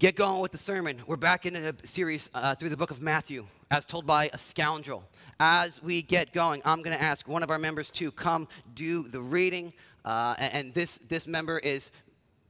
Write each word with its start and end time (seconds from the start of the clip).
get 0.00 0.16
going 0.16 0.40
with 0.40 0.50
the 0.50 0.56
sermon. 0.56 1.02
We're 1.06 1.16
back 1.16 1.44
in 1.44 1.54
a 1.54 1.74
series 1.84 2.30
uh, 2.32 2.54
through 2.54 2.70
the 2.70 2.76
book 2.78 2.90
of 2.90 3.02
Matthew, 3.02 3.46
as 3.70 3.84
told 3.84 4.06
by 4.06 4.30
a 4.32 4.38
scoundrel. 4.38 5.04
As 5.38 5.82
we 5.82 6.00
get 6.00 6.32
going, 6.32 6.62
I'm 6.64 6.80
going 6.80 6.96
to 6.96 7.02
ask 7.02 7.28
one 7.28 7.42
of 7.42 7.50
our 7.50 7.58
members 7.58 7.90
to 7.92 8.10
come 8.10 8.48
do 8.74 9.06
the 9.06 9.20
reading. 9.20 9.74
Uh, 10.02 10.36
and 10.38 10.72
this, 10.72 10.98
this 11.06 11.26
member 11.26 11.58
is 11.58 11.92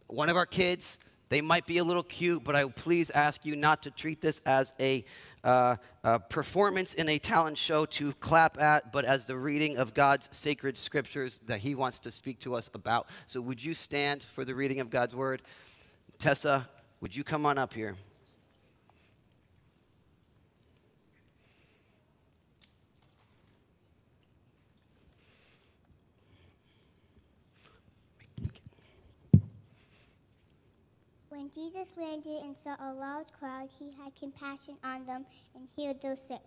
one 0.06 0.28
of 0.28 0.36
our 0.36 0.46
kids. 0.46 1.00
They 1.28 1.40
might 1.40 1.66
be 1.66 1.78
a 1.78 1.84
little 1.84 2.04
cute, 2.04 2.44
but 2.44 2.54
I 2.54 2.66
please 2.66 3.10
ask 3.10 3.44
you 3.44 3.56
not 3.56 3.82
to 3.82 3.90
treat 3.90 4.20
this 4.20 4.40
as 4.46 4.72
a, 4.78 5.04
uh, 5.42 5.74
a 6.04 6.20
performance 6.20 6.94
in 6.94 7.08
a 7.08 7.18
talent 7.18 7.58
show 7.58 7.84
to 7.86 8.12
clap 8.12 8.60
at, 8.60 8.92
but 8.92 9.04
as 9.04 9.24
the 9.24 9.36
reading 9.36 9.76
of 9.76 9.92
God's 9.92 10.28
sacred 10.30 10.78
scriptures 10.78 11.40
that 11.46 11.58
He 11.58 11.74
wants 11.74 11.98
to 12.00 12.12
speak 12.12 12.38
to 12.42 12.54
us 12.54 12.70
about. 12.74 13.08
So, 13.26 13.40
would 13.40 13.60
you 13.60 13.74
stand 13.74 14.22
for 14.22 14.44
the 14.44 14.54
reading 14.54 14.78
of 14.78 14.88
God's 14.88 15.16
word? 15.16 15.42
Tessa, 16.20 16.68
would 17.00 17.16
you 17.16 17.24
come 17.24 17.46
on 17.46 17.58
up 17.58 17.72
here? 17.72 17.96
When 31.30 31.50
Jesus 31.54 31.92
landed 31.96 32.42
and 32.42 32.54
saw 32.56 32.76
a 32.78 32.92
large 32.92 33.28
crowd, 33.38 33.70
he 33.78 33.90
had 34.02 34.14
compassion 34.14 34.76
on 34.84 35.06
them 35.06 35.24
and 35.54 35.66
healed 35.74 36.02
those 36.02 36.20
sick. 36.20 36.42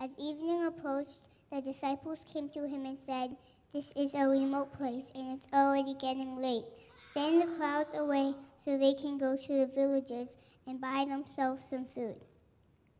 As 0.00 0.10
evening 0.18 0.64
approached, 0.64 1.28
the 1.50 1.60
disciples 1.60 2.24
came 2.32 2.48
to 2.50 2.68
him 2.68 2.86
and 2.86 2.98
said, 2.98 3.36
This 3.72 3.92
is 3.96 4.14
a 4.14 4.28
remote 4.28 4.72
place, 4.72 5.10
and 5.14 5.36
it's 5.36 5.48
already 5.52 5.94
getting 5.94 6.36
late. 6.40 6.64
Send 7.12 7.42
the 7.42 7.46
crowds 7.56 7.90
away 7.94 8.34
so 8.66 8.76
they 8.76 8.94
can 8.94 9.16
go 9.16 9.36
to 9.36 9.52
the 9.52 9.70
villages 9.72 10.34
and 10.66 10.80
buy 10.80 11.06
themselves 11.08 11.64
some 11.64 11.86
food. 11.94 12.16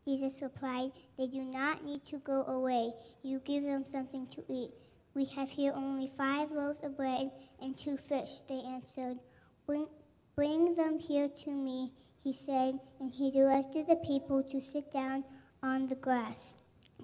Jesus 0.06 0.41
replied, 0.41 0.92
They 1.19 1.27
do 1.27 1.42
not 1.42 1.84
need 1.84 2.05
to 2.06 2.19
go 2.19 2.45
away. 2.45 2.92
You 3.25 3.41
give 3.45 3.64
them 3.64 3.84
something 3.84 4.28
to 4.28 4.44
eat. 4.48 4.70
We 5.14 5.25
have 5.25 5.50
here 5.50 5.72
only 5.75 6.12
five 6.17 6.53
loaves 6.53 6.84
of 6.84 6.97
bread 6.97 7.33
and 7.61 7.77
two 7.77 7.97
fish, 7.97 8.41
they 8.48 8.61
answered. 8.61 9.19
Bring, 9.67 9.89
Bring 10.37 10.77
them 10.77 11.00
here 11.00 11.28
to 11.44 11.50
me, 11.50 11.92
he 12.22 12.33
said, 12.33 12.78
and 13.00 13.12
he 13.12 13.33
directed 13.33 13.89
the 13.89 13.97
people 13.97 14.44
to 14.44 14.61
sit 14.61 14.92
down 14.92 15.25
on 15.62 15.89
the 15.89 15.97
grass, 15.97 16.55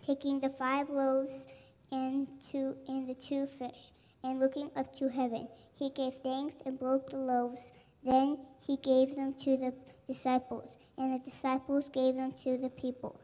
taking 0.07 0.39
the 0.39 0.51
five 0.51 0.89
loaves 0.89 1.49
and, 1.91 2.29
two, 2.51 2.77
and 2.87 3.09
the 3.09 3.15
two 3.15 3.47
fish, 3.47 3.91
and 4.23 4.39
looking 4.39 4.71
up 4.77 4.95
to 4.97 5.09
heaven. 5.09 5.49
He 5.75 5.91
gave 5.91 6.15
thanks 6.23 6.57
and 6.65 6.79
broke 6.79 7.11
the 7.11 7.17
loaves. 7.17 7.73
Then 8.05 8.39
he 8.61 8.77
gave 8.77 9.17
them 9.17 9.35
to 9.45 9.57
the 9.57 9.75
disciples, 10.07 10.77
and 10.99 11.15
the 11.15 11.25
disciples 11.25 11.89
gave 11.91 12.17
them 12.17 12.33
to 12.45 12.59
the 12.59 12.71
people. 12.71 13.21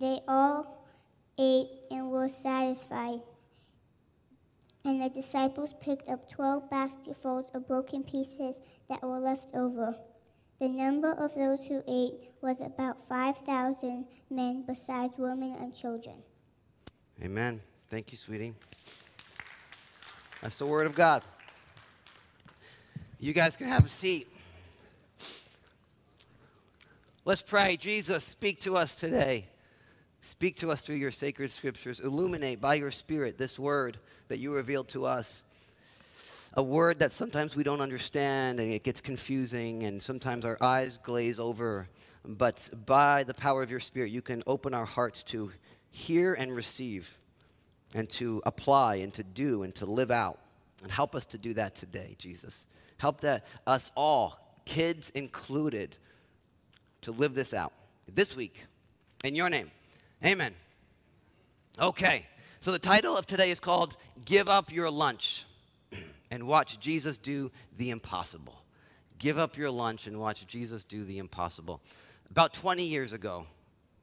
They 0.00 0.20
all 0.26 0.86
ate 1.38 1.68
and 1.90 2.10
were 2.10 2.28
satisfied. 2.28 3.20
And 4.84 5.00
the 5.00 5.10
disciples 5.10 5.74
picked 5.80 6.08
up 6.08 6.28
twelve 6.30 6.68
basketfuls 6.68 7.50
of 7.54 7.68
broken 7.68 8.02
pieces 8.02 8.60
that 8.88 9.02
were 9.02 9.20
left 9.20 9.46
over. 9.54 9.96
The 10.58 10.68
number 10.68 11.12
of 11.12 11.34
those 11.34 11.66
who 11.66 11.82
ate 11.88 12.30
was 12.40 12.60
about 12.60 13.08
5,000 13.08 14.06
men, 14.30 14.64
besides 14.64 15.14
women 15.18 15.56
and 15.60 15.74
children. 15.74 16.16
Amen. 17.20 17.60
Thank 17.90 18.12
you, 18.12 18.16
sweetie. 18.16 18.54
That's 20.40 20.56
the 20.56 20.66
word 20.66 20.86
of 20.86 20.94
God. 20.94 21.22
You 23.22 23.32
guys 23.32 23.56
can 23.56 23.68
have 23.68 23.84
a 23.84 23.88
seat. 23.88 24.26
Let's 27.24 27.40
pray. 27.40 27.76
Jesus, 27.76 28.24
speak 28.24 28.62
to 28.62 28.76
us 28.76 28.96
today. 28.96 29.46
Speak 30.22 30.56
to 30.56 30.72
us 30.72 30.82
through 30.82 30.96
your 30.96 31.12
sacred 31.12 31.52
scriptures. 31.52 32.00
Illuminate 32.00 32.60
by 32.60 32.74
your 32.74 32.90
Spirit 32.90 33.38
this 33.38 33.60
word 33.60 33.96
that 34.26 34.40
you 34.40 34.52
revealed 34.52 34.88
to 34.88 35.06
us. 35.06 35.44
A 36.54 36.62
word 36.64 36.98
that 36.98 37.12
sometimes 37.12 37.54
we 37.54 37.62
don't 37.62 37.80
understand 37.80 38.58
and 38.58 38.72
it 38.72 38.82
gets 38.82 39.00
confusing, 39.00 39.84
and 39.84 40.02
sometimes 40.02 40.44
our 40.44 40.58
eyes 40.60 40.98
glaze 41.04 41.38
over. 41.38 41.86
But 42.24 42.70
by 42.86 43.22
the 43.22 43.34
power 43.34 43.62
of 43.62 43.70
your 43.70 43.78
Spirit, 43.78 44.10
you 44.10 44.20
can 44.20 44.42
open 44.48 44.74
our 44.74 44.84
hearts 44.84 45.22
to 45.26 45.52
hear 45.92 46.34
and 46.34 46.52
receive, 46.52 47.16
and 47.94 48.10
to 48.10 48.42
apply, 48.44 48.96
and 48.96 49.14
to 49.14 49.22
do, 49.22 49.62
and 49.62 49.72
to 49.76 49.86
live 49.86 50.10
out. 50.10 50.40
And 50.82 50.90
help 50.90 51.14
us 51.14 51.24
to 51.26 51.38
do 51.38 51.54
that 51.54 51.76
today, 51.76 52.16
Jesus. 52.18 52.66
Help 53.02 53.22
that 53.22 53.44
us 53.66 53.90
all, 53.96 54.38
kids 54.64 55.10
included, 55.10 55.96
to 57.00 57.10
live 57.10 57.34
this 57.34 57.52
out 57.52 57.72
this 58.06 58.36
week. 58.36 58.64
In 59.24 59.34
your 59.34 59.50
name. 59.50 59.72
Amen. 60.24 60.54
Okay, 61.80 62.26
so 62.60 62.70
the 62.70 62.78
title 62.78 63.16
of 63.16 63.26
today 63.26 63.50
is 63.50 63.58
called 63.58 63.96
Give 64.24 64.48
Up 64.48 64.72
Your 64.72 64.88
Lunch 64.88 65.46
and 66.30 66.46
Watch 66.46 66.78
Jesus 66.78 67.18
Do 67.18 67.50
the 67.76 67.90
Impossible. 67.90 68.62
Give 69.18 69.36
up 69.36 69.56
your 69.56 69.72
lunch 69.72 70.06
and 70.06 70.20
watch 70.20 70.46
Jesus 70.46 70.84
do 70.84 71.04
the 71.04 71.18
impossible. 71.18 71.80
About 72.30 72.54
20 72.54 72.84
years 72.84 73.12
ago, 73.12 73.46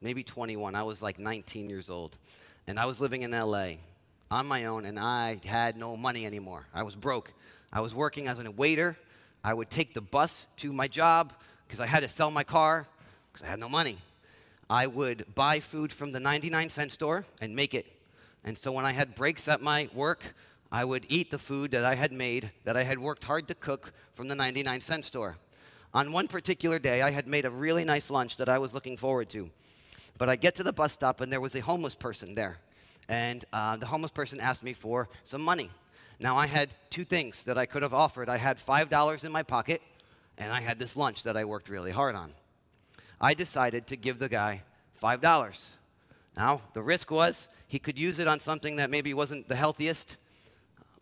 maybe 0.02 0.22
21, 0.22 0.74
I 0.74 0.82
was 0.82 1.02
like 1.02 1.18
19 1.18 1.70
years 1.70 1.88
old, 1.88 2.18
and 2.66 2.78
I 2.78 2.84
was 2.84 3.00
living 3.00 3.22
in 3.22 3.30
LA 3.30 3.76
on 4.30 4.46
my 4.46 4.66
own, 4.66 4.84
and 4.84 4.98
I 4.98 5.40
had 5.46 5.78
no 5.78 5.96
money 5.96 6.26
anymore. 6.26 6.66
I 6.74 6.82
was 6.82 6.94
broke. 6.94 7.32
I 7.72 7.80
was 7.80 7.94
working 7.94 8.26
as 8.26 8.38
a 8.38 8.50
waiter. 8.50 8.96
I 9.44 9.54
would 9.54 9.70
take 9.70 9.94
the 9.94 10.00
bus 10.00 10.48
to 10.58 10.72
my 10.72 10.88
job 10.88 11.32
because 11.66 11.80
I 11.80 11.86
had 11.86 12.00
to 12.00 12.08
sell 12.08 12.30
my 12.30 12.44
car 12.44 12.86
because 13.32 13.46
I 13.46 13.50
had 13.50 13.60
no 13.60 13.68
money. 13.68 13.98
I 14.68 14.86
would 14.86 15.34
buy 15.34 15.60
food 15.60 15.92
from 15.92 16.12
the 16.12 16.20
99 16.20 16.68
cent 16.68 16.92
store 16.92 17.24
and 17.40 17.54
make 17.54 17.74
it. 17.74 17.86
And 18.44 18.56
so 18.56 18.72
when 18.72 18.84
I 18.84 18.92
had 18.92 19.14
breaks 19.14 19.48
at 19.48 19.60
my 19.60 19.88
work, 19.94 20.34
I 20.72 20.84
would 20.84 21.06
eat 21.08 21.30
the 21.30 21.38
food 21.38 21.72
that 21.72 21.84
I 21.84 21.94
had 21.94 22.12
made, 22.12 22.50
that 22.64 22.76
I 22.76 22.84
had 22.84 22.98
worked 22.98 23.24
hard 23.24 23.48
to 23.48 23.54
cook 23.54 23.92
from 24.14 24.28
the 24.28 24.34
99 24.34 24.80
cent 24.80 25.04
store. 25.04 25.36
On 25.92 26.12
one 26.12 26.28
particular 26.28 26.78
day, 26.78 27.02
I 27.02 27.10
had 27.10 27.26
made 27.26 27.44
a 27.44 27.50
really 27.50 27.84
nice 27.84 28.10
lunch 28.10 28.36
that 28.36 28.48
I 28.48 28.58
was 28.58 28.72
looking 28.72 28.96
forward 28.96 29.28
to. 29.30 29.50
But 30.18 30.28
I 30.28 30.36
get 30.36 30.54
to 30.56 30.62
the 30.62 30.72
bus 30.72 30.92
stop 30.92 31.20
and 31.20 31.32
there 31.32 31.40
was 31.40 31.56
a 31.56 31.60
homeless 31.60 31.96
person 31.96 32.34
there. 32.34 32.58
And 33.08 33.44
uh, 33.52 33.76
the 33.76 33.86
homeless 33.86 34.12
person 34.12 34.38
asked 34.38 34.62
me 34.62 34.72
for 34.72 35.08
some 35.24 35.42
money. 35.42 35.70
Now, 36.22 36.36
I 36.36 36.46
had 36.46 36.68
two 36.90 37.06
things 37.06 37.44
that 37.44 37.56
I 37.56 37.64
could 37.64 37.82
have 37.82 37.94
offered. 37.94 38.28
I 38.28 38.36
had 38.36 38.58
$5 38.58 39.24
in 39.24 39.32
my 39.32 39.42
pocket, 39.42 39.80
and 40.36 40.52
I 40.52 40.60
had 40.60 40.78
this 40.78 40.94
lunch 40.94 41.22
that 41.22 41.34
I 41.34 41.46
worked 41.46 41.70
really 41.70 41.92
hard 41.92 42.14
on. 42.14 42.34
I 43.18 43.32
decided 43.32 43.86
to 43.86 43.96
give 43.96 44.18
the 44.18 44.28
guy 44.28 44.62
$5. 45.02 45.70
Now, 46.36 46.60
the 46.74 46.82
risk 46.82 47.10
was 47.10 47.48
he 47.66 47.78
could 47.78 47.98
use 47.98 48.18
it 48.18 48.28
on 48.28 48.38
something 48.38 48.76
that 48.76 48.90
maybe 48.90 49.14
wasn't 49.14 49.48
the 49.48 49.56
healthiest, 49.56 50.18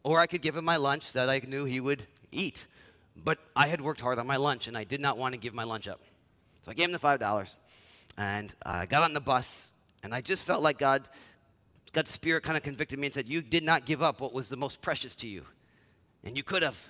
or 0.05 0.21
I 0.21 0.29
could 0.29 0.41
give 0.41 0.56
him 0.56 0.65
my 0.65 0.77
lunch 0.77 1.12
that 1.15 1.29
I 1.29 1.41
knew 1.41 1.65
he 1.65 1.81
would 1.81 2.06
eat. 2.31 2.69
But 3.17 3.39
I 3.56 3.67
had 3.67 3.81
worked 3.81 4.00
hard 4.00 4.21
on 4.21 4.27
my 4.27 4.37
lunch, 4.37 4.69
and 4.69 4.79
I 4.79 4.85
did 4.85 5.00
not 5.00 5.19
want 5.19 5.33
to 5.33 5.39
give 5.39 5.53
my 5.53 5.65
lunch 5.65 5.89
up. 5.89 6.00
So 6.62 6.71
I 6.71 6.75
gave 6.75 6.87
him 6.87 6.93
the 6.93 6.99
$5, 7.00 7.55
and 8.17 8.55
I 8.65 8.87
got 8.87 9.03
on 9.03 9.15
the 9.15 9.21
bus, 9.21 9.73
and 10.05 10.15
I 10.15 10.21
just 10.21 10.47
felt 10.47 10.62
like 10.62 10.79
God, 10.79 11.09
God's 11.93 12.10
Spirit 12.10 12.43
kind 12.43 12.56
of 12.56 12.62
convicted 12.62 12.99
me 12.99 13.06
and 13.06 13.15
said, 13.15 13.28
You 13.28 13.43
did 13.43 13.62
not 13.62 13.84
give 13.84 14.03
up 14.03 14.21
what 14.21 14.32
was 14.32 14.49
the 14.49 14.56
most 14.56 14.81
precious 14.81 15.15
to 15.16 15.28
you. 15.28 15.44
And 16.25 16.37
you 16.37 16.43
could 16.43 16.62
have. 16.62 16.88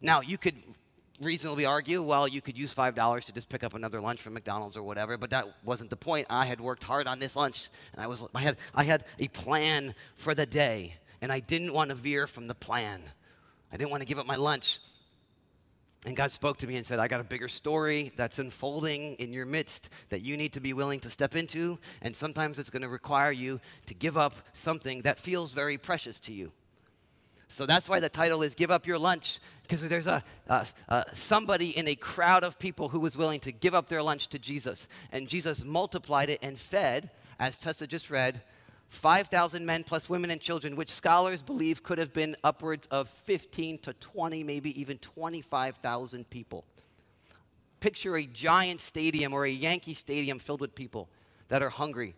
Now, 0.00 0.20
you 0.20 0.38
could 0.38 0.54
reasonably 1.20 1.66
argue, 1.66 2.02
well, 2.02 2.26
you 2.26 2.40
could 2.40 2.56
use 2.56 2.74
$5 2.74 3.24
to 3.24 3.32
just 3.32 3.48
pick 3.48 3.62
up 3.62 3.74
another 3.74 4.00
lunch 4.00 4.22
from 4.22 4.34
McDonald's 4.34 4.76
or 4.76 4.82
whatever, 4.82 5.18
but 5.18 5.30
that 5.30 5.46
wasn't 5.64 5.90
the 5.90 5.96
point. 5.96 6.26
I 6.30 6.46
had 6.46 6.60
worked 6.60 6.82
hard 6.82 7.06
on 7.06 7.18
this 7.18 7.36
lunch, 7.36 7.68
and 7.92 8.02
I, 8.02 8.06
was, 8.06 8.24
I, 8.34 8.40
had, 8.40 8.56
I 8.74 8.84
had 8.84 9.04
a 9.18 9.28
plan 9.28 9.94
for 10.14 10.34
the 10.34 10.46
day, 10.46 10.94
and 11.20 11.30
I 11.30 11.40
didn't 11.40 11.74
want 11.74 11.90
to 11.90 11.94
veer 11.94 12.26
from 12.26 12.46
the 12.46 12.54
plan. 12.54 13.02
I 13.72 13.76
didn't 13.76 13.90
want 13.90 14.00
to 14.00 14.06
give 14.06 14.18
up 14.18 14.26
my 14.26 14.36
lunch. 14.36 14.80
And 16.06 16.16
God 16.16 16.32
spoke 16.32 16.56
to 16.58 16.66
me 16.66 16.76
and 16.76 16.86
said, 16.86 16.98
I 16.98 17.08
got 17.08 17.20
a 17.20 17.24
bigger 17.24 17.48
story 17.48 18.10
that's 18.16 18.38
unfolding 18.38 19.16
in 19.16 19.34
your 19.34 19.44
midst 19.44 19.90
that 20.08 20.22
you 20.22 20.36
need 20.36 20.54
to 20.54 20.60
be 20.60 20.72
willing 20.72 20.98
to 21.00 21.10
step 21.10 21.36
into. 21.36 21.78
And 22.00 22.16
sometimes 22.16 22.58
it's 22.58 22.70
going 22.70 22.82
to 22.82 22.88
require 22.88 23.32
you 23.32 23.60
to 23.84 23.94
give 23.94 24.16
up 24.16 24.34
something 24.54 25.02
that 25.02 25.18
feels 25.18 25.52
very 25.52 25.76
precious 25.76 26.18
to 26.20 26.32
you. 26.32 26.52
So 27.48 27.66
that's 27.66 27.88
why 27.88 28.00
the 28.00 28.08
title 28.08 28.42
is 28.42 28.54
Give 28.54 28.70
Up 28.70 28.86
Your 28.86 28.98
Lunch, 28.98 29.40
because 29.62 29.82
there's 29.82 30.06
a, 30.06 30.22
somebody 31.12 31.76
in 31.76 31.88
a 31.88 31.96
crowd 31.96 32.44
of 32.44 32.58
people 32.58 32.88
who 32.88 33.00
was 33.00 33.16
willing 33.16 33.40
to 33.40 33.52
give 33.52 33.74
up 33.74 33.88
their 33.88 34.02
lunch 34.02 34.28
to 34.28 34.38
Jesus. 34.38 34.88
And 35.12 35.28
Jesus 35.28 35.64
multiplied 35.64 36.30
it 36.30 36.38
and 36.42 36.58
fed, 36.58 37.10
as 37.38 37.58
Tessa 37.58 37.86
just 37.86 38.08
read, 38.08 38.40
5,000 38.90 39.64
men 39.64 39.84
plus 39.84 40.08
women 40.08 40.30
and 40.30 40.40
children, 40.40 40.74
which 40.74 40.90
scholars 40.90 41.42
believe 41.42 41.82
could 41.82 41.98
have 41.98 42.12
been 42.12 42.36
upwards 42.42 42.88
of 42.88 43.08
15 43.08 43.78
to 43.78 43.92
20, 43.94 44.42
maybe 44.42 44.78
even 44.78 44.98
25,000 44.98 46.28
people. 46.28 46.64
Picture 47.78 48.16
a 48.16 48.26
giant 48.26 48.80
stadium 48.80 49.32
or 49.32 49.44
a 49.44 49.50
Yankee 49.50 49.94
stadium 49.94 50.40
filled 50.40 50.60
with 50.60 50.74
people 50.74 51.08
that 51.48 51.62
are 51.62 51.70
hungry. 51.70 52.16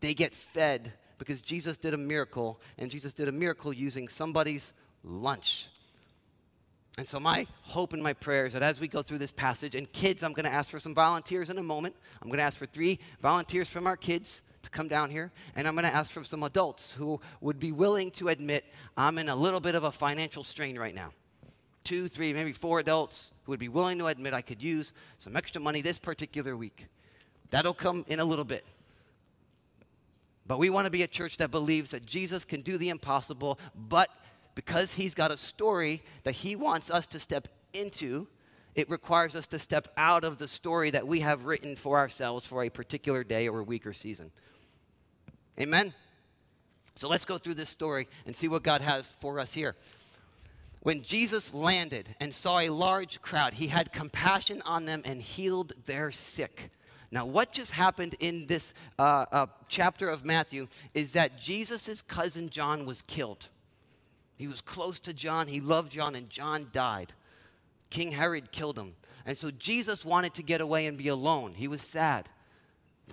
They 0.00 0.12
get 0.12 0.34
fed 0.34 0.92
because 1.16 1.40
Jesus 1.40 1.76
did 1.76 1.94
a 1.94 1.98
miracle, 1.98 2.60
and 2.76 2.90
Jesus 2.90 3.12
did 3.12 3.28
a 3.28 3.32
miracle 3.32 3.72
using 3.72 4.08
somebody's 4.08 4.74
lunch. 5.04 5.68
And 6.98 7.06
so, 7.06 7.20
my 7.20 7.46
hope 7.62 7.92
and 7.92 8.02
my 8.02 8.14
prayer 8.14 8.46
is 8.46 8.52
that 8.54 8.62
as 8.62 8.80
we 8.80 8.88
go 8.88 9.00
through 9.00 9.18
this 9.18 9.30
passage, 9.30 9.76
and 9.76 9.90
kids, 9.92 10.24
I'm 10.24 10.32
going 10.32 10.44
to 10.44 10.52
ask 10.52 10.70
for 10.70 10.80
some 10.80 10.94
volunteers 10.94 11.50
in 11.50 11.58
a 11.58 11.62
moment. 11.62 11.94
I'm 12.20 12.28
going 12.28 12.38
to 12.38 12.44
ask 12.44 12.58
for 12.58 12.66
three 12.66 12.98
volunteers 13.20 13.68
from 13.68 13.86
our 13.86 13.96
kids 13.96 14.42
come 14.70 14.88
down 14.88 15.10
here, 15.10 15.32
and 15.56 15.66
I'm 15.66 15.74
going 15.74 15.84
to 15.84 15.94
ask 15.94 16.10
for 16.10 16.24
some 16.24 16.42
adults 16.42 16.92
who 16.92 17.20
would 17.40 17.58
be 17.58 17.72
willing 17.72 18.10
to 18.12 18.28
admit 18.28 18.64
I'm 18.96 19.18
in 19.18 19.28
a 19.28 19.36
little 19.36 19.60
bit 19.60 19.74
of 19.74 19.84
a 19.84 19.92
financial 19.92 20.44
strain 20.44 20.78
right 20.78 20.94
now. 20.94 21.12
Two, 21.84 22.08
three, 22.08 22.32
maybe 22.32 22.52
four 22.52 22.78
adults 22.78 23.32
who 23.44 23.52
would 23.52 23.60
be 23.60 23.68
willing 23.68 23.98
to 23.98 24.06
admit 24.06 24.34
I 24.34 24.42
could 24.42 24.62
use 24.62 24.92
some 25.18 25.36
extra 25.36 25.60
money 25.60 25.80
this 25.80 25.98
particular 25.98 26.56
week. 26.56 26.86
That'll 27.50 27.74
come 27.74 28.04
in 28.08 28.20
a 28.20 28.24
little 28.24 28.44
bit. 28.44 28.64
But 30.46 30.58
we 30.58 30.70
want 30.70 30.86
to 30.86 30.90
be 30.90 31.02
a 31.02 31.08
church 31.08 31.36
that 31.38 31.50
believes 31.50 31.90
that 31.90 32.04
Jesus 32.04 32.44
can 32.44 32.62
do 32.62 32.76
the 32.76 32.88
impossible, 32.88 33.58
but 33.74 34.10
because 34.54 34.94
he's 34.94 35.14
got 35.14 35.30
a 35.30 35.36
story 35.36 36.02
that 36.24 36.34
he 36.34 36.56
wants 36.56 36.90
us 36.90 37.06
to 37.08 37.20
step 37.20 37.48
into, 37.72 38.26
it 38.74 38.90
requires 38.90 39.34
us 39.36 39.46
to 39.48 39.58
step 39.58 39.88
out 39.96 40.24
of 40.24 40.38
the 40.38 40.48
story 40.48 40.90
that 40.90 41.06
we 41.06 41.20
have 41.20 41.44
written 41.44 41.76
for 41.76 41.98
ourselves 41.98 42.44
for 42.44 42.64
a 42.64 42.68
particular 42.68 43.24
day 43.24 43.48
or 43.48 43.62
week 43.62 43.86
or 43.86 43.92
season. 43.92 44.30
Amen? 45.60 45.92
So 46.94 47.08
let's 47.08 47.24
go 47.24 47.38
through 47.38 47.54
this 47.54 47.68
story 47.68 48.08
and 48.26 48.34
see 48.34 48.48
what 48.48 48.62
God 48.62 48.80
has 48.80 49.12
for 49.12 49.38
us 49.38 49.52
here. 49.52 49.76
When 50.80 51.02
Jesus 51.02 51.52
landed 51.52 52.08
and 52.20 52.34
saw 52.34 52.60
a 52.60 52.70
large 52.70 53.20
crowd, 53.20 53.54
he 53.54 53.66
had 53.66 53.92
compassion 53.92 54.62
on 54.64 54.86
them 54.86 55.02
and 55.04 55.20
healed 55.20 55.74
their 55.84 56.10
sick. 56.10 56.70
Now, 57.10 57.26
what 57.26 57.52
just 57.52 57.72
happened 57.72 58.14
in 58.20 58.46
this 58.46 58.72
uh, 58.98 59.26
uh, 59.30 59.46
chapter 59.68 60.08
of 60.08 60.24
Matthew 60.24 60.68
is 60.94 61.12
that 61.12 61.38
Jesus' 61.38 62.00
cousin 62.00 62.48
John 62.48 62.86
was 62.86 63.02
killed. 63.02 63.48
He 64.38 64.46
was 64.46 64.62
close 64.62 64.98
to 65.00 65.12
John, 65.12 65.48
he 65.48 65.60
loved 65.60 65.92
John, 65.92 66.14
and 66.14 66.30
John 66.30 66.68
died. 66.72 67.12
King 67.90 68.12
Herod 68.12 68.52
killed 68.52 68.78
him. 68.78 68.94
And 69.26 69.36
so 69.36 69.50
Jesus 69.50 70.04
wanted 70.04 70.32
to 70.34 70.42
get 70.42 70.62
away 70.62 70.86
and 70.86 70.96
be 70.96 71.08
alone. 71.08 71.52
He 71.54 71.68
was 71.68 71.82
sad. 71.82 72.28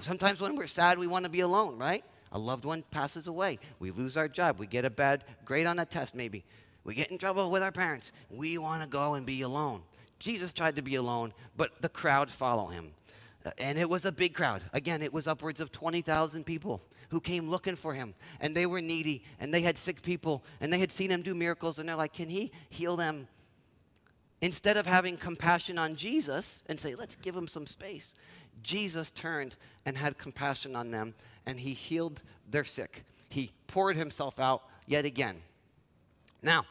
Sometimes 0.02 0.40
when 0.40 0.56
we're 0.56 0.68
sad, 0.68 1.00
we 1.00 1.08
want 1.08 1.26
to 1.26 1.32
be 1.32 1.42
alone, 1.42 1.78
right? 1.78 2.06
A 2.31 2.39
loved 2.39 2.65
one 2.65 2.83
passes 2.91 3.27
away. 3.27 3.59
We 3.79 3.91
lose 3.91 4.18
our 4.18 4.27
job. 4.27 4.59
We 4.59 4.68
get 4.68 4.85
a 4.85 4.89
bad 4.89 5.24
grade 5.45 5.68
on 5.68 5.79
a 5.79 5.85
test, 5.85 6.15
maybe. 6.15 6.44
We 6.83 6.94
get 6.94 7.12
in 7.12 7.18
trouble 7.18 7.50
with 7.51 7.63
our 7.63 7.71
parents. 7.71 8.12
We 8.29 8.57
want 8.57 8.81
to 8.81 8.88
go 8.88 9.15
and 9.15 9.25
be 9.25 9.41
alone. 9.41 9.81
Jesus 10.19 10.53
tried 10.53 10.75
to 10.77 10.81
be 10.81 10.95
alone, 10.95 11.33
but 11.56 11.81
the 11.81 11.89
crowd 11.89 12.31
follow 12.31 12.68
him. 12.68 12.91
Uh, 13.45 13.51
and 13.57 13.77
it 13.77 13.89
was 13.89 14.06
a 14.06 14.12
big 14.12 14.33
crowd. 14.33 14.63
Again, 14.74 15.01
it 15.01 15.13
was 15.13 15.27
upwards 15.27 15.62
of 15.62 15.71
20,000 15.71 16.44
people 16.45 16.81
who 17.09 17.21
came 17.21 17.50
looking 17.50 17.75
for 17.75 17.94
him. 17.94 18.13
And 18.39 18.56
they 18.56 18.65
were 18.65 18.81
needy, 18.81 19.24
and 19.39 19.53
they 19.53 19.62
had 19.62 19.77
sick 19.77 20.01
people, 20.01 20.44
and 20.59 20.71
they 20.71 20.79
had 20.79 20.91
seen 20.91 21.12
him 21.12 21.21
do 21.21 21.35
miracles, 21.35 21.79
and 21.79 21.88
they're 21.88 21.95
like, 21.95 22.13
Can 22.13 22.29
he 22.29 22.51
heal 22.69 22.95
them? 22.95 23.27
Instead 24.41 24.77
of 24.77 24.85
having 24.85 25.18
compassion 25.18 25.77
on 25.77 25.95
Jesus 25.95 26.63
and 26.68 26.79
say, 26.79 26.95
Let's 26.95 27.15
give 27.15 27.35
him 27.35 27.47
some 27.47 27.68
space, 27.68 28.13
Jesus 28.63 29.12
turned 29.12 29.56
and 29.86 29.98
had 29.98 30.18
compassion 30.18 30.75
on 30.75 30.92
them, 30.92 31.13
and 31.45 31.59
he 31.59 31.74
healed 31.74 32.21
their 32.50 32.63
sick. 32.63 33.04
He 33.30 33.51
poured 33.68 33.95
himself 33.95 34.39
out 34.39 34.63
yet 34.86 35.06
again. 35.06 35.38
Now, 36.42 36.65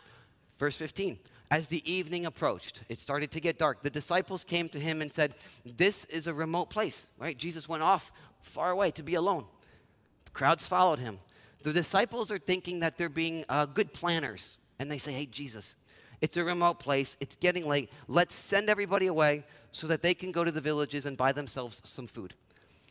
verse 0.59 0.77
15. 0.77 1.19
As 1.49 1.69
the 1.69 1.91
evening 1.91 2.27
approached, 2.27 2.81
it 2.89 3.01
started 3.01 3.31
to 3.31 3.41
get 3.41 3.59
dark. 3.59 3.83
The 3.83 3.91
disciples 3.91 4.43
came 4.43 4.69
to 4.71 4.81
him 4.81 5.01
and 5.01 5.13
said, 5.13 5.35
This 5.65 6.05
is 6.07 6.27
a 6.27 6.35
remote 6.35 6.71
place, 6.71 7.09
right? 7.19 7.39
Jesus 7.39 7.69
went 7.69 7.85
off 7.85 8.11
far 8.41 8.71
away 8.71 8.91
to 8.93 9.03
be 9.03 9.15
alone. 9.15 9.45
The 10.25 10.33
crowds 10.33 10.67
followed 10.67 10.99
him. 10.99 11.21
The 11.63 11.73
disciples 11.73 12.33
are 12.33 12.39
thinking 12.39 12.81
that 12.81 12.99
they're 12.99 13.09
being 13.09 13.45
uh, 13.49 13.67
good 13.67 13.93
planners. 13.93 14.59
And 14.79 14.91
they 14.91 14.99
say, 14.99 15.13
Hey, 15.13 15.27
Jesus, 15.27 15.77
it's 16.21 16.37
a 16.37 16.45
remote 16.45 16.81
place. 16.81 17.17
It's 17.21 17.37
getting 17.37 17.67
late. 17.67 17.91
Let's 18.09 18.35
send 18.35 18.69
everybody 18.69 19.07
away 19.07 19.45
so 19.77 19.87
that 19.87 20.01
they 20.01 20.15
can 20.15 20.33
go 20.33 20.43
to 20.43 20.51
the 20.51 20.61
villages 20.61 21.05
and 21.05 21.19
buy 21.19 21.33
themselves 21.33 21.83
some 21.85 22.07
food. 22.07 22.33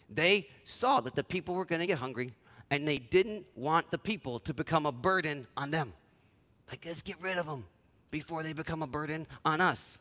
They 0.07 0.49
saw 0.65 1.01
that 1.01 1.15
the 1.15 1.23
people 1.23 1.55
were 1.55 1.65
going 1.65 1.81
to 1.81 1.87
get 1.87 1.97
hungry, 1.97 2.31
and 2.69 2.87
they 2.87 2.99
didn't 2.99 3.43
want 3.55 3.89
the 3.89 3.97
people 3.97 4.39
to 4.41 4.53
become 4.53 4.85
a 4.85 4.91
burden 4.91 5.47
on 5.57 5.71
them. 5.71 5.93
Like, 6.69 6.85
let's 6.85 7.01
get 7.01 7.19
rid 7.19 7.39
of 7.39 7.47
them 7.47 7.65
before 8.11 8.43
they 8.43 8.53
become 8.53 8.83
a 8.83 8.87
burden 8.87 9.25
on 9.43 9.61
us. 9.61 9.97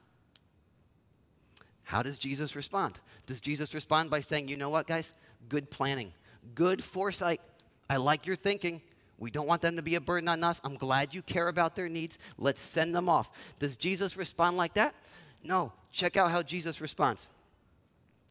How 1.85 2.03
does 2.03 2.19
Jesus 2.19 2.55
respond? 2.55 3.01
Does 3.27 3.41
Jesus 3.41 3.73
respond 3.73 4.11
by 4.11 4.21
saying, 4.21 4.49
you 4.49 4.59
know 4.59 4.69
what, 4.69 4.87
guys? 4.87 5.15
Good 5.49 5.71
planning, 5.71 6.13
good 6.55 6.85
foresight. 6.85 7.41
I 7.89 7.97
like 7.97 8.27
your 8.27 8.37
thinking. 8.37 8.83
We 9.17 9.31
don't 9.31 9.47
want 9.47 9.63
them 9.63 9.77
to 9.77 9.83
be 9.83 9.95
a 9.95 10.03
burden 10.03 10.29
on 10.29 10.45
us. 10.45 10.61
I'm 10.63 10.75
glad 10.75 11.15
you 11.15 11.23
care 11.23 11.49
about 11.49 11.77
their 11.77 11.89
needs. 11.89 12.19
Let's 12.37 12.61
send 12.61 12.95
them 12.95 13.09
off. 13.09 13.31
Does 13.59 13.79
Jesus 13.79 14.19
respond 14.19 14.59
like 14.59 14.75
that? 14.75 14.95
No. 15.43 15.73
Check 15.95 16.17
out 16.17 16.33
how 16.33 16.43
Jesus 16.43 16.81
responds. 16.81 17.29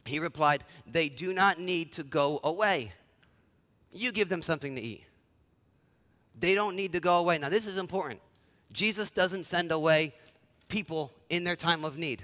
He 0.03 0.19
replied, 0.19 0.65
They 0.85 1.07
do 1.07 1.31
not 1.31 1.59
need 1.59 1.93
to 1.93 2.03
go 2.03 2.41
away. 2.43 2.91
You 3.93 4.11
give 4.11 4.27
them 4.27 4.41
something 4.41 4.75
to 4.75 4.81
eat. 4.81 5.05
They 6.37 6.55
don't 6.55 6.75
need 6.75 6.91
to 6.91 6.99
go 6.99 7.19
away. 7.19 7.37
Now, 7.37 7.47
this 7.47 7.65
is 7.65 7.77
important. 7.77 8.19
Jesus 8.73 9.09
doesn't 9.09 9.45
send 9.45 9.71
away 9.71 10.13
people 10.67 11.13
in 11.29 11.45
their 11.45 11.55
time 11.55 11.85
of 11.85 11.97
need. 11.97 12.21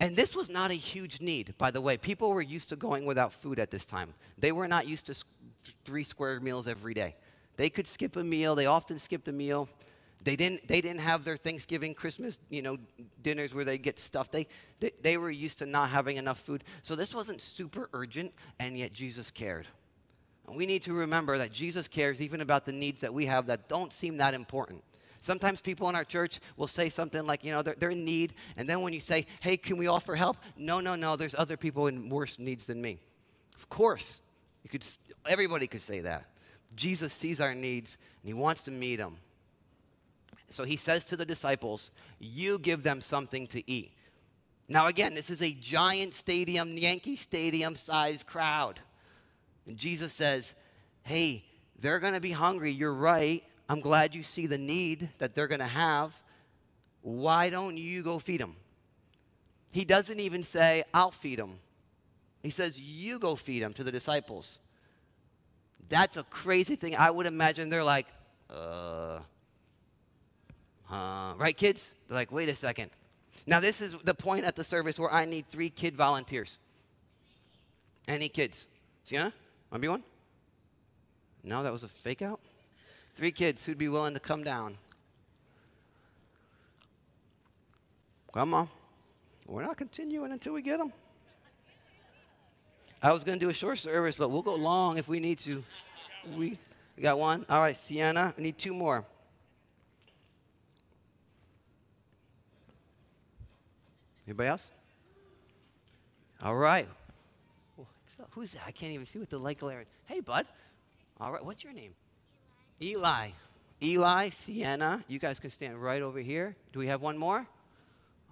And 0.00 0.16
this 0.16 0.34
was 0.34 0.50
not 0.50 0.72
a 0.72 0.74
huge 0.74 1.20
need, 1.20 1.54
by 1.56 1.70
the 1.70 1.80
way. 1.80 1.98
People 1.98 2.32
were 2.32 2.42
used 2.42 2.70
to 2.70 2.76
going 2.76 3.06
without 3.06 3.32
food 3.32 3.60
at 3.60 3.70
this 3.70 3.86
time. 3.86 4.12
They 4.38 4.50
were 4.50 4.66
not 4.66 4.88
used 4.88 5.06
to 5.06 5.14
three 5.84 6.02
square 6.02 6.40
meals 6.40 6.66
every 6.66 6.94
day. 6.94 7.14
They 7.56 7.70
could 7.70 7.86
skip 7.86 8.16
a 8.16 8.24
meal. 8.24 8.56
They 8.56 8.66
often 8.66 8.98
skipped 8.98 9.28
a 9.28 9.32
meal. 9.32 9.68
They 10.22 10.36
didn't, 10.36 10.68
they 10.68 10.80
didn't 10.80 11.00
have 11.00 11.24
their 11.24 11.36
Thanksgiving, 11.36 11.94
Christmas, 11.94 12.38
you 12.50 12.60
know, 12.60 12.76
dinners 13.22 13.54
where 13.54 13.64
they 13.64 13.78
get 13.78 13.98
stuff. 13.98 14.30
They, 14.30 14.46
they, 14.78 14.92
they 15.00 15.16
were 15.16 15.30
used 15.30 15.58
to 15.58 15.66
not 15.66 15.88
having 15.88 16.16
enough 16.16 16.38
food. 16.40 16.62
So 16.82 16.94
this 16.94 17.14
wasn't 17.14 17.40
super 17.40 17.88
urgent, 17.94 18.32
and 18.58 18.76
yet 18.76 18.92
Jesus 18.92 19.30
cared. 19.30 19.66
And 20.46 20.56
we 20.56 20.66
need 20.66 20.82
to 20.82 20.92
remember 20.92 21.38
that 21.38 21.52
Jesus 21.52 21.88
cares 21.88 22.20
even 22.20 22.42
about 22.42 22.66
the 22.66 22.72
needs 22.72 23.00
that 23.00 23.14
we 23.14 23.26
have 23.26 23.46
that 23.46 23.68
don't 23.68 23.92
seem 23.92 24.18
that 24.18 24.34
important. 24.34 24.82
Sometimes 25.20 25.60
people 25.60 25.88
in 25.88 25.94
our 25.94 26.04
church 26.04 26.40
will 26.56 26.66
say 26.66 26.88
something 26.88 27.26
like, 27.26 27.44
you 27.44 27.52
know, 27.52 27.62
they're, 27.62 27.76
they're 27.78 27.90
in 27.90 28.04
need. 28.04 28.34
And 28.56 28.68
then 28.68 28.82
when 28.82 28.92
you 28.92 29.00
say, 29.00 29.26
hey, 29.40 29.56
can 29.56 29.76
we 29.76 29.86
offer 29.86 30.14
help? 30.14 30.38
No, 30.56 30.80
no, 30.80 30.96
no, 30.96 31.16
there's 31.16 31.34
other 31.34 31.56
people 31.56 31.86
in 31.86 32.08
worse 32.08 32.38
needs 32.38 32.66
than 32.66 32.80
me. 32.80 32.98
Of 33.56 33.68
course, 33.68 34.22
you 34.64 34.70
could, 34.70 34.84
everybody 35.26 35.66
could 35.66 35.82
say 35.82 36.00
that. 36.00 36.24
Jesus 36.74 37.12
sees 37.12 37.40
our 37.40 37.54
needs 37.54 37.98
and 38.22 38.28
he 38.28 38.34
wants 38.34 38.62
to 38.62 38.70
meet 38.70 38.96
them. 38.96 39.16
So 40.50 40.64
he 40.64 40.76
says 40.76 41.04
to 41.06 41.16
the 41.16 41.24
disciples, 41.24 41.90
You 42.18 42.58
give 42.58 42.82
them 42.82 43.00
something 43.00 43.46
to 43.48 43.70
eat. 43.70 43.92
Now, 44.68 44.86
again, 44.86 45.14
this 45.14 45.30
is 45.30 45.42
a 45.42 45.52
giant 45.52 46.14
stadium, 46.14 46.76
Yankee 46.76 47.16
Stadium 47.16 47.74
size 47.74 48.22
crowd. 48.22 48.80
And 49.66 49.76
Jesus 49.76 50.12
says, 50.12 50.54
Hey, 51.02 51.44
they're 51.78 52.00
going 52.00 52.14
to 52.14 52.20
be 52.20 52.32
hungry. 52.32 52.70
You're 52.70 52.94
right. 52.94 53.42
I'm 53.68 53.80
glad 53.80 54.14
you 54.14 54.22
see 54.22 54.46
the 54.46 54.58
need 54.58 55.08
that 55.18 55.34
they're 55.34 55.48
going 55.48 55.60
to 55.60 55.66
have. 55.66 56.20
Why 57.02 57.48
don't 57.48 57.76
you 57.76 58.02
go 58.02 58.18
feed 58.18 58.40
them? 58.40 58.56
He 59.72 59.84
doesn't 59.84 60.18
even 60.18 60.42
say, 60.42 60.82
I'll 60.92 61.12
feed 61.12 61.38
them. 61.38 61.58
He 62.42 62.50
says, 62.50 62.80
You 62.80 63.18
go 63.18 63.36
feed 63.36 63.62
them 63.62 63.72
to 63.74 63.84
the 63.84 63.92
disciples. 63.92 64.58
That's 65.88 66.16
a 66.16 66.24
crazy 66.24 66.76
thing. 66.76 66.96
I 66.96 67.10
would 67.10 67.26
imagine 67.26 67.68
they're 67.68 67.84
like, 67.84 68.06
uh, 68.48 69.20
uh, 70.90 71.34
right, 71.36 71.56
kids? 71.56 71.90
They're 72.08 72.16
like, 72.16 72.32
wait 72.32 72.48
a 72.48 72.54
second. 72.54 72.90
Now, 73.46 73.60
this 73.60 73.80
is 73.80 73.96
the 74.04 74.14
point 74.14 74.44
at 74.44 74.56
the 74.56 74.64
service 74.64 74.98
where 74.98 75.12
I 75.12 75.24
need 75.24 75.46
three 75.46 75.70
kid 75.70 75.96
volunteers. 75.96 76.58
Any 78.08 78.28
kids? 78.28 78.66
Sienna? 79.04 79.32
Want 79.70 79.74
to 79.74 79.78
be 79.78 79.88
one? 79.88 80.02
No, 81.42 81.62
that 81.62 81.72
was 81.72 81.84
a 81.84 81.88
fake 81.88 82.22
out? 82.22 82.40
Three 83.14 83.32
kids 83.32 83.64
who'd 83.64 83.78
be 83.78 83.88
willing 83.88 84.14
to 84.14 84.20
come 84.20 84.44
down. 84.44 84.76
Come 88.32 88.54
on. 88.54 88.68
We're 89.46 89.62
not 89.62 89.76
continuing 89.76 90.32
until 90.32 90.52
we 90.52 90.62
get 90.62 90.78
them. 90.78 90.92
I 93.02 93.12
was 93.12 93.24
going 93.24 93.38
to 93.38 93.44
do 93.44 93.50
a 93.50 93.54
short 93.54 93.78
service, 93.78 94.16
but 94.16 94.30
we'll 94.30 94.42
go 94.42 94.54
long 94.54 94.98
if 94.98 95.08
we 95.08 95.20
need 95.20 95.38
to. 95.40 95.64
We, 96.36 96.58
we 96.96 97.02
got 97.02 97.18
one. 97.18 97.46
All 97.48 97.60
right, 97.60 97.76
Sienna. 97.76 98.34
We 98.36 98.42
need 98.42 98.58
two 98.58 98.74
more. 98.74 99.04
Anybody 104.30 104.48
else? 104.48 104.70
All 106.40 106.54
right. 106.54 106.86
Who's 108.30 108.52
that? 108.52 108.62
I 108.64 108.70
can't 108.70 108.92
even 108.92 109.04
see 109.04 109.18
with 109.18 109.28
the 109.28 109.38
light 109.38 109.58
glare. 109.58 109.80
is. 109.80 109.88
Hey, 110.04 110.20
bud. 110.20 110.46
All 111.20 111.32
right. 111.32 111.44
What's 111.44 111.64
your 111.64 111.72
name? 111.72 111.94
Eli. 112.80 113.30
Eli, 113.82 114.28
Sienna. 114.28 115.02
You 115.08 115.18
guys 115.18 115.40
can 115.40 115.50
stand 115.50 115.82
right 115.82 116.00
over 116.00 116.20
here. 116.20 116.54
Do 116.72 116.78
we 116.78 116.86
have 116.86 117.02
one 117.02 117.18
more? 117.18 117.44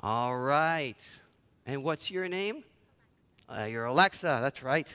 All 0.01 0.39
right. 0.39 1.05
And 1.67 1.83
what's 1.83 2.13
your 2.13 2.29
name? 2.29 2.63
Uh, 3.49 3.65
you're 3.65 3.87
Alexa. 3.87 4.39
That's 4.41 4.63
right. 4.63 4.87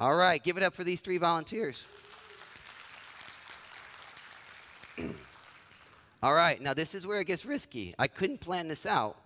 All 0.00 0.16
right. 0.16 0.42
Give 0.42 0.56
it 0.56 0.64
up 0.64 0.74
for 0.74 0.82
these 0.82 1.00
three 1.00 1.18
volunteers. 1.18 1.86
All 6.24 6.34
right, 6.34 6.60
now 6.60 6.74
this 6.74 6.96
is 6.96 7.06
where 7.06 7.20
it 7.20 7.26
gets 7.28 7.46
risky. 7.46 7.94
I 7.98 8.08
couldn't 8.08 8.40
plan 8.40 8.68
this 8.68 8.84
out 8.84 9.16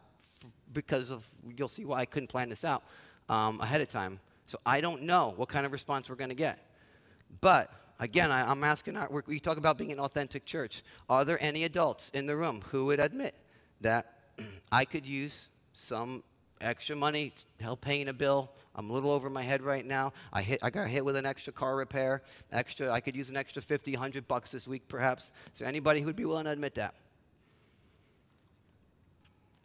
because 0.75 1.11
of, 1.11 1.25
you'll 1.57 1.69
see 1.69 1.85
why 1.85 2.01
I 2.01 2.05
couldn't 2.05 2.29
plan 2.29 2.49
this 2.49 2.65
out 2.65 2.83
um, 3.29 3.61
ahead 3.61 3.81
of 3.81 3.89
time. 3.89 4.21
So 4.47 4.59
I 4.67 4.81
don't 4.81 5.03
know 5.03 5.33
what 5.37 5.49
kind 5.49 5.65
of 5.65 5.73
response 5.73 6.11
we're 6.11 6.17
going 6.17 6.31
to 6.31 6.35
get. 6.35 6.59
But 7.41 7.71
again, 7.99 8.31
I, 8.31 8.51
am 8.51 8.63
asking, 8.65 8.97
our, 8.97 9.09
we 9.27 9.41
talk 9.41 9.57
about 9.57 9.79
being 9.79 9.93
an 9.93 10.01
authentic 10.01 10.45
church. 10.45 10.83
Are 11.09 11.25
there 11.25 11.43
any 11.43 11.65
adults 11.65 12.11
in 12.11 12.27
the 12.27 12.37
room 12.37 12.63
who 12.71 12.87
would 12.87 13.01
admit 13.01 13.35
that 13.81 14.19
I 14.73 14.85
could 14.85 15.07
use 15.07 15.49
some 15.73 16.23
extra 16.61 16.97
money 16.97 17.33
to 17.59 17.65
help 17.65 17.81
paying 17.81 18.09
a 18.09 18.13
bill? 18.13 18.51
I'm 18.75 18.91
a 18.91 18.93
little 18.93 19.11
over 19.11 19.31
my 19.31 19.43
head 19.43 19.63
right 19.63 19.87
now. 19.87 20.13
I, 20.33 20.43
hit, 20.43 20.61
I 20.63 20.71
got 20.71 20.89
hit 20.89 21.05
with 21.05 21.17
an 21.17 21.27
extra 21.27 21.53
car 21.53 21.77
repair. 21.77 22.23
Extra, 22.53 22.91
I 22.91 23.01
could 23.01 23.17
use 23.17 23.31
an 23.31 23.37
extra 23.37 23.63
50, 23.63 23.93
100 23.93 24.29
bucks 24.29 24.51
this 24.51 24.67
week, 24.67 24.89
perhaps. 24.89 25.33
There 25.59 25.67
anybody 25.67 26.01
who 26.01 26.07
would 26.07 26.17
be 26.17 26.25
willing 26.25 26.45
to 26.45 26.51
admit 26.51 26.75
that? 26.75 26.95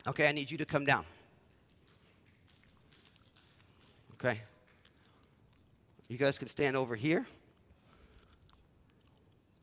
Okay, 0.08 0.28
I 0.28 0.32
need 0.32 0.50
you 0.50 0.58
to 0.58 0.66
come 0.66 0.86
down. 0.86 1.06
Okay. 4.14 4.42
You 6.08 6.18
guys 6.18 6.38
can 6.38 6.48
stand 6.48 6.76
over 6.76 6.96
here. 6.96 7.26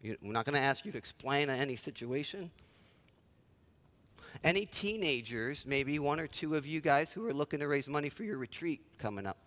You, 0.03 0.17
we're 0.23 0.33
not 0.33 0.45
going 0.45 0.55
to 0.55 0.61
ask 0.61 0.85
you 0.85 0.93
to 0.93 0.99
explain 0.99 1.51
any 1.51 1.77
situation. 1.77 2.51
Any 4.45 4.67
teenagers, 4.67 5.67
maybe 5.67 5.99
one 5.99 6.21
or 6.21 6.27
two 6.27 6.55
of 6.55 6.67
you 6.67 6.81
guys 6.81 7.11
who 7.11 7.27
are 7.27 7.33
looking 7.33 7.61
to 7.61 7.69
raise 7.69 7.89
money 7.89 8.09
for 8.09 8.23
your 8.23 8.39
retreat 8.39 8.81
coming 8.99 9.27
up? 9.27 9.39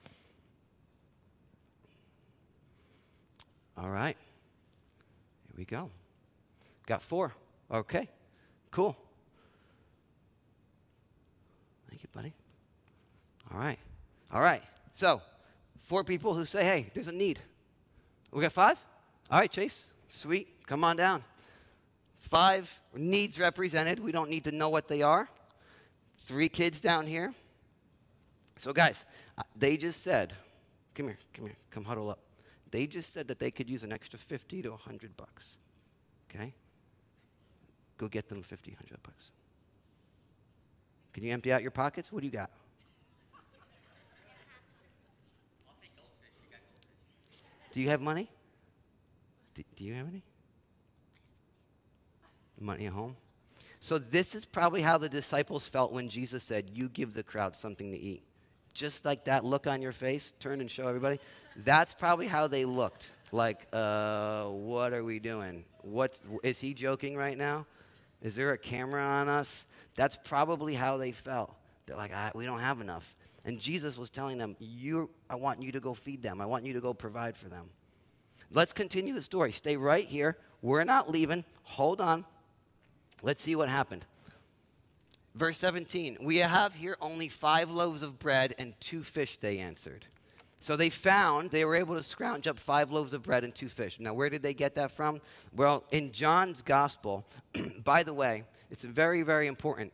All 3.77 3.89
right. 3.89 4.17
Here 5.47 5.55
we 5.57 5.65
go. 5.65 5.89
Got 6.85 7.01
four. 7.01 7.33
Okay. 7.71 8.09
Cool. 8.71 8.97
Thank 11.99 12.15
you, 12.15 12.21
buddy. 12.21 12.33
All 13.51 13.59
right. 13.59 13.77
All 14.31 14.41
right. 14.41 14.63
So, 14.93 15.21
four 15.83 16.05
people 16.05 16.33
who 16.33 16.45
say, 16.45 16.63
hey, 16.63 16.89
there's 16.93 17.09
a 17.09 17.11
need. 17.11 17.39
We 18.31 18.41
got 18.41 18.53
five? 18.53 18.81
All 19.29 19.37
right, 19.37 19.51
Chase. 19.51 19.89
Sweet. 20.07 20.65
Come 20.65 20.85
on 20.85 20.95
down. 20.95 21.25
Five 22.17 22.79
needs 22.95 23.37
represented. 23.37 23.99
We 23.99 24.13
don't 24.13 24.29
need 24.29 24.45
to 24.45 24.53
know 24.53 24.69
what 24.69 24.87
they 24.87 25.01
are. 25.01 25.27
Three 26.25 26.47
kids 26.47 26.79
down 26.79 27.05
here. 27.05 27.33
So, 28.55 28.71
guys, 28.71 29.05
uh, 29.37 29.43
they 29.57 29.75
just 29.75 30.01
said, 30.01 30.31
come 30.95 31.07
here, 31.07 31.17
come 31.33 31.47
here, 31.47 31.57
come 31.69 31.83
huddle 31.83 32.09
up. 32.09 32.19
They 32.71 32.87
just 32.87 33.13
said 33.13 33.27
that 33.27 33.39
they 33.39 33.51
could 33.51 33.69
use 33.69 33.83
an 33.83 33.91
extra 33.91 34.17
50 34.17 34.61
to 34.61 34.69
100 34.69 35.17
bucks. 35.17 35.57
Okay? 36.29 36.53
Go 37.97 38.07
get 38.07 38.29
them 38.29 38.41
50, 38.41 38.71
100 38.71 39.03
bucks. 39.03 39.31
Can 41.13 41.23
you 41.23 41.33
empty 41.33 41.51
out 41.51 41.61
your 41.61 41.71
pockets? 41.71 42.11
What 42.11 42.21
do 42.21 42.27
you 42.27 42.31
got? 42.31 42.49
Do 47.71 47.81
you 47.81 47.89
have 47.89 48.01
money? 48.01 48.29
Do, 49.55 49.63
do 49.75 49.83
you 49.83 49.93
have 49.93 50.07
any? 50.07 50.23
Money 52.59 52.87
at 52.87 52.93
home? 52.93 53.15
So, 53.79 53.97
this 53.97 54.35
is 54.35 54.45
probably 54.45 54.81
how 54.81 54.97
the 54.97 55.07
disciples 55.07 55.65
felt 55.65 55.93
when 55.93 56.09
Jesus 56.09 56.43
said, 56.43 56.71
You 56.73 56.89
give 56.89 57.13
the 57.13 57.23
crowd 57.23 57.55
something 57.55 57.91
to 57.91 57.97
eat. 57.97 58.23
Just 58.73 59.05
like 59.05 59.25
that 59.25 59.45
look 59.45 59.67
on 59.67 59.81
your 59.81 59.91
face, 59.91 60.33
turn 60.39 60.61
and 60.61 60.69
show 60.69 60.87
everybody. 60.87 61.19
That's 61.55 61.93
probably 61.93 62.27
how 62.27 62.47
they 62.47 62.65
looked. 62.65 63.11
Like, 63.31 63.67
uh, 63.71 64.45
what 64.45 64.93
are 64.93 65.03
we 65.03 65.19
doing? 65.19 65.63
What, 65.81 66.19
is 66.43 66.59
he 66.59 66.73
joking 66.73 67.15
right 67.15 67.37
now? 67.37 67.65
Is 68.21 68.35
there 68.35 68.51
a 68.51 68.57
camera 68.57 69.03
on 69.03 69.29
us? 69.29 69.65
That's 69.95 70.17
probably 70.23 70.75
how 70.75 70.97
they 70.97 71.11
felt. 71.11 71.55
They're 71.85 71.97
like, 71.97 72.11
ah, 72.13 72.31
we 72.35 72.45
don't 72.45 72.59
have 72.59 72.81
enough. 72.81 73.15
And 73.45 73.59
Jesus 73.59 73.97
was 73.97 74.09
telling 74.09 74.37
them, 74.37 74.55
you, 74.59 75.09
I 75.29 75.35
want 75.35 75.61
you 75.61 75.71
to 75.71 75.79
go 75.79 75.93
feed 75.93 76.21
them. 76.21 76.41
I 76.41 76.45
want 76.45 76.65
you 76.65 76.73
to 76.73 76.81
go 76.81 76.93
provide 76.93 77.37
for 77.37 77.49
them. 77.49 77.69
Let's 78.51 78.73
continue 78.73 79.13
the 79.13 79.21
story. 79.21 79.51
Stay 79.51 79.77
right 79.77 80.05
here. 80.05 80.37
We're 80.61 80.83
not 80.83 81.09
leaving. 81.09 81.45
Hold 81.63 82.01
on. 82.01 82.25
Let's 83.21 83.43
see 83.43 83.55
what 83.55 83.69
happened. 83.69 84.05
Verse 85.35 85.57
17 85.57 86.17
We 86.21 86.37
have 86.37 86.73
here 86.73 86.97
only 86.99 87.29
five 87.29 87.69
loaves 87.69 88.03
of 88.03 88.19
bread 88.19 88.55
and 88.57 88.73
two 88.79 89.03
fish, 89.03 89.37
they 89.37 89.59
answered. 89.59 90.05
So 90.59 90.75
they 90.75 90.89
found, 90.89 91.51
they 91.51 91.63
were 91.63 91.75
able 91.75 91.95
to 91.95 92.03
scrounge 92.03 92.45
up 92.45 92.59
five 92.59 92.91
loaves 92.91 93.13
of 93.13 93.23
bread 93.23 93.43
and 93.43 93.55
two 93.55 93.69
fish. 93.69 93.99
Now, 93.99 94.13
where 94.13 94.29
did 94.29 94.43
they 94.43 94.53
get 94.53 94.75
that 94.75 94.91
from? 94.91 95.21
Well, 95.55 95.85
in 95.91 96.11
John's 96.11 96.61
gospel, 96.61 97.25
by 97.83 98.03
the 98.03 98.13
way, 98.13 98.43
it's 98.69 98.83
very, 98.83 99.21
very 99.21 99.47
important. 99.47 99.93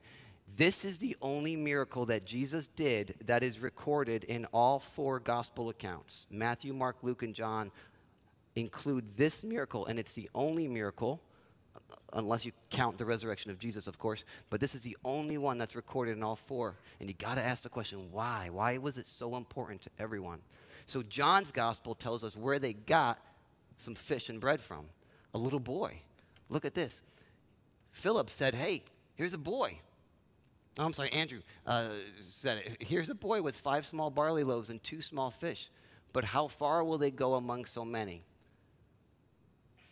This 0.57 0.83
is 0.85 0.97
the 0.97 1.15
only 1.21 1.55
miracle 1.55 2.05
that 2.07 2.25
Jesus 2.25 2.67
did 2.75 3.15
that 3.25 3.43
is 3.43 3.59
recorded 3.59 4.23
in 4.23 4.45
all 4.45 4.79
four 4.79 5.19
gospel 5.19 5.69
accounts. 5.69 6.25
Matthew, 6.31 6.73
Mark, 6.73 6.97
Luke, 7.03 7.23
and 7.23 7.35
John 7.35 7.71
include 8.55 9.17
this 9.17 9.43
miracle, 9.43 9.85
and 9.85 9.99
it's 9.99 10.13
the 10.13 10.29
only 10.33 10.67
miracle 10.67 11.21
unless 12.13 12.45
you 12.45 12.51
count 12.69 12.97
the 12.97 13.05
resurrection 13.05 13.51
of 13.51 13.59
Jesus, 13.59 13.87
of 13.87 13.99
course. 13.99 14.23
But 14.49 14.59
this 14.59 14.75
is 14.75 14.81
the 14.81 14.97
only 15.03 15.37
one 15.37 15.57
that's 15.57 15.75
recorded 15.75 16.17
in 16.17 16.23
all 16.23 16.35
four. 16.35 16.75
And 16.99 17.09
you 17.09 17.15
got 17.15 17.35
to 17.35 17.43
ask 17.43 17.63
the 17.63 17.69
question 17.69 18.07
why? 18.11 18.49
Why 18.51 18.77
was 18.77 18.97
it 18.97 19.07
so 19.07 19.35
important 19.35 19.81
to 19.81 19.89
everyone? 19.99 20.39
So, 20.85 21.01
John's 21.03 21.51
gospel 21.51 21.95
tells 21.95 22.23
us 22.23 22.37
where 22.37 22.59
they 22.59 22.73
got 22.73 23.19
some 23.77 23.95
fish 23.95 24.29
and 24.29 24.39
bread 24.39 24.61
from. 24.61 24.85
A 25.33 25.37
little 25.37 25.59
boy. 25.59 25.99
Look 26.49 26.63
at 26.63 26.75
this. 26.75 27.01
Philip 27.91 28.29
said, 28.29 28.53
Hey, 28.53 28.83
here's 29.15 29.33
a 29.33 29.37
boy. 29.37 29.79
Oh, 30.77 30.85
I'm 30.85 30.93
sorry, 30.93 31.11
Andrew 31.11 31.39
uh, 31.65 31.89
said 32.21 32.57
it. 32.57 32.77
Here's 32.81 33.09
a 33.09 33.15
boy 33.15 33.41
with 33.41 33.55
five 33.55 33.85
small 33.85 34.09
barley 34.09 34.43
loaves 34.43 34.69
and 34.69 34.83
two 34.83 35.01
small 35.01 35.31
fish. 35.31 35.69
But 36.11 36.25
how 36.25 36.47
far 36.47 36.83
will 36.83 36.97
they 36.97 37.11
go 37.11 37.35
among 37.35 37.65
so 37.65 37.83
many? 37.83 38.23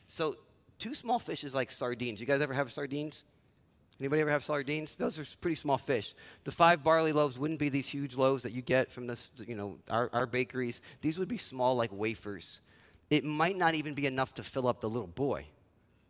So 0.07 0.35
two 0.83 0.93
small 0.93 1.17
fish 1.17 1.45
is 1.45 1.55
like 1.55 1.71
sardines. 1.71 2.19
You 2.19 2.27
guys 2.27 2.41
ever 2.41 2.53
have 2.53 2.69
sardines? 2.69 3.23
Anybody 4.01 4.21
ever 4.21 4.31
have 4.31 4.43
sardines? 4.43 4.97
Those 4.97 5.17
are 5.17 5.25
pretty 5.39 5.55
small 5.55 5.77
fish. 5.77 6.13
The 6.43 6.51
five 6.51 6.83
barley 6.83 7.13
loaves 7.13 7.39
wouldn't 7.39 7.59
be 7.59 7.69
these 7.69 7.87
huge 7.87 8.17
loaves 8.17 8.43
that 8.43 8.51
you 8.51 8.61
get 8.61 8.91
from 8.91 9.07
this, 9.07 9.31
you 9.47 9.55
know, 9.55 9.77
our, 9.89 10.09
our 10.11 10.25
bakeries. 10.25 10.81
These 10.99 11.17
would 11.19 11.29
be 11.29 11.37
small 11.37 11.77
like 11.77 11.89
wafers. 11.93 12.59
It 13.09 13.23
might 13.23 13.57
not 13.57 13.75
even 13.75 13.93
be 13.93 14.05
enough 14.07 14.33
to 14.33 14.43
fill 14.43 14.67
up 14.67 14.81
the 14.81 14.89
little 14.89 15.07
boy, 15.07 15.45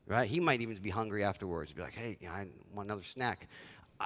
right? 0.07 0.27
He 0.27 0.39
might 0.39 0.61
even 0.61 0.75
be 0.77 0.89
hungry 0.89 1.23
afterwards. 1.23 1.71
Be 1.71 1.83
like, 1.83 1.93
hey, 1.93 2.17
I 2.27 2.47
want 2.73 2.87
another 2.87 3.03
snack. 3.03 3.47
Uh, 3.99 4.05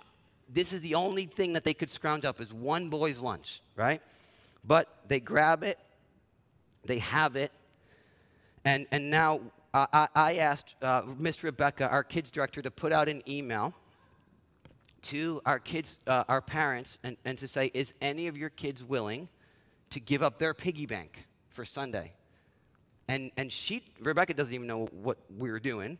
this 0.49 0.73
is 0.73 0.81
the 0.81 0.95
only 0.95 1.27
thing 1.27 1.53
that 1.53 1.63
they 1.63 1.73
could 1.73 1.89
scrounge 1.89 2.25
up 2.25 2.41
is 2.41 2.51
one 2.51 2.89
boy's 2.89 3.21
lunch, 3.21 3.61
right? 3.77 4.01
But 4.65 4.93
they 5.07 5.21
grab 5.21 5.63
it, 5.63 5.79
they 6.83 6.99
have 6.99 7.37
it, 7.37 7.53
and, 8.65 8.85
and 8.91 9.09
now 9.09 9.39
I, 9.73 10.07
I 10.15 10.35
asked 10.35 10.75
uh, 10.81 11.03
Miss 11.17 11.43
Rebecca, 11.43 11.87
our 11.89 12.03
kids 12.03 12.31
director, 12.31 12.61
to 12.61 12.71
put 12.71 12.91
out 12.91 13.09
an 13.09 13.21
email 13.27 13.73
to 15.03 15.41
our 15.45 15.59
kids, 15.59 15.99
uh, 16.07 16.23
our 16.27 16.41
parents, 16.41 16.97
and, 17.03 17.17
and 17.25 17.37
to 17.37 17.47
say, 17.47 17.71
is 17.73 17.93
any 18.01 18.27
of 18.27 18.37
your 18.37 18.49
kids 18.49 18.83
willing 18.83 19.29
to 19.91 19.99
give 19.99 20.21
up 20.21 20.39
their 20.39 20.53
piggy 20.53 20.85
bank 20.85 21.27
for 21.49 21.65
Sunday? 21.65 22.13
And, 23.07 23.31
and 23.37 23.51
she, 23.51 23.83
Rebecca 24.01 24.33
doesn't 24.33 24.53
even 24.53 24.67
know 24.67 24.85
what 24.91 25.17
we 25.37 25.49
were 25.49 25.59
doing. 25.59 25.97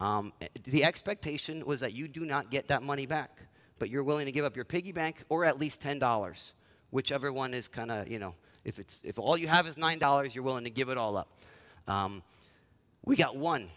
Um, 0.00 0.32
the 0.64 0.84
expectation 0.84 1.64
was 1.64 1.80
that 1.80 1.94
you 1.94 2.08
do 2.08 2.24
not 2.24 2.50
get 2.50 2.68
that 2.68 2.82
money 2.82 3.06
back, 3.06 3.38
but 3.78 3.88
you're 3.90 4.04
willing 4.04 4.26
to 4.26 4.32
give 4.32 4.44
up 4.44 4.56
your 4.56 4.64
piggy 4.64 4.92
bank 4.92 5.24
or 5.28 5.44
at 5.44 5.58
least 5.58 5.80
$10, 5.80 6.52
whichever 6.90 7.32
one 7.32 7.54
is 7.54 7.68
kind 7.68 7.90
of, 7.90 8.08
you 8.08 8.18
know, 8.18 8.34
if, 8.64 8.78
it's, 8.78 9.00
if 9.04 9.18
all 9.18 9.38
you 9.38 9.48
have 9.48 9.66
is 9.66 9.76
$9, 9.76 10.34
you're 10.34 10.44
willing 10.44 10.64
to 10.64 10.70
give 10.70 10.88
it 10.90 10.98
all 10.98 11.16
up. 11.16 11.28
Um, 11.88 12.22
we 13.04 13.16
got 13.16 13.36
one. 13.36 13.68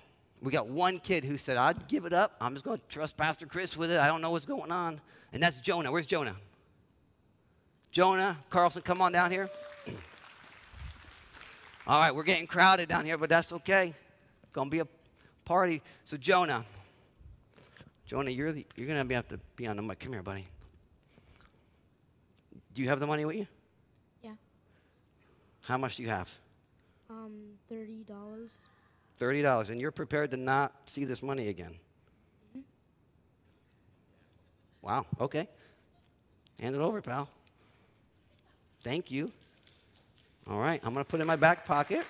We 0.42 0.52
got 0.52 0.68
one 0.68 1.00
kid 1.00 1.24
who 1.24 1.38
said, 1.38 1.58
I'd 1.58 1.88
give 1.88 2.06
it 2.06 2.14
up. 2.14 2.36
I'm 2.42 2.54
just 2.54 2.66
going 2.66 2.78
to 2.78 2.84
trust 2.90 3.16
Pastor 3.16 3.46
Chris 3.46 3.78
with 3.78 3.92
it. 3.92 4.00
I 4.00 4.08
don't 4.08 4.22
know 4.22 4.32
what's 4.32 4.46
going 4.46 4.72
on. 4.72 5.00
And 5.32 5.42
that's 5.42 5.62
Jonah. 5.62 5.92
Where's 5.92 6.06
Jonah? 6.06 6.36
Jonah, 7.92 8.38
Carlson, 8.50 8.82
come 8.82 9.02
on 9.02 9.12
down 9.12 9.32
here. 9.32 9.50
All 11.88 12.00
right, 12.00 12.14
we're 12.14 12.24
getting 12.24 12.48
crowded 12.48 12.90
down 12.90 13.06
here, 13.06 13.18
but 13.18 13.30
that's 13.30 13.54
okay. 13.54 13.94
It's 14.44 14.52
Gonna 14.52 14.70
be 14.70 14.80
a 14.80 14.88
party. 15.46 15.82
So 16.04 16.18
Jonah, 16.18 16.66
Jonah, 18.06 18.32
you're 18.32 18.52
the, 18.52 18.66
you're 18.76 18.88
gonna 18.88 19.14
have 19.14 19.28
to 19.30 19.40
be 19.56 19.68
on 19.68 19.76
the 19.76 19.82
mic. 19.82 20.00
Come 20.00 20.14
here, 20.14 20.24
buddy. 20.24 20.48
Do 22.74 22.82
you 22.82 22.90
have 22.90 23.00
the 23.00 23.08
money 23.08 23.26
with 23.26 23.36
you? 23.36 23.48
Yeah. 24.24 24.32
How 25.62 25.78
much 25.78 25.98
do 25.98 26.04
you 26.04 26.10
have? 26.10 26.32
Um, 27.10 27.34
thirty 27.70 28.04
dollars. 28.08 28.58
$30, 29.20 29.70
and 29.70 29.80
you're 29.80 29.92
prepared 29.92 30.32
to 30.32 30.38
not 30.38 30.74
see 30.86 31.06
this 31.06 31.22
money 31.22 31.48
again. 31.50 31.76
Wow, 34.82 35.06
okay. 35.20 35.48
Hand 36.60 36.76
it 36.76 36.82
over, 36.82 37.02
pal. 37.02 37.30
Thank 38.84 39.12
you. 39.12 39.32
All 40.50 40.60
right, 40.60 40.82
I'm 40.84 40.94
going 40.94 41.06
to 41.06 41.10
put 41.10 41.20
it 41.20 41.22
in 41.22 41.28
my 41.28 41.38
back 41.38 41.66
pocket. 41.66 42.06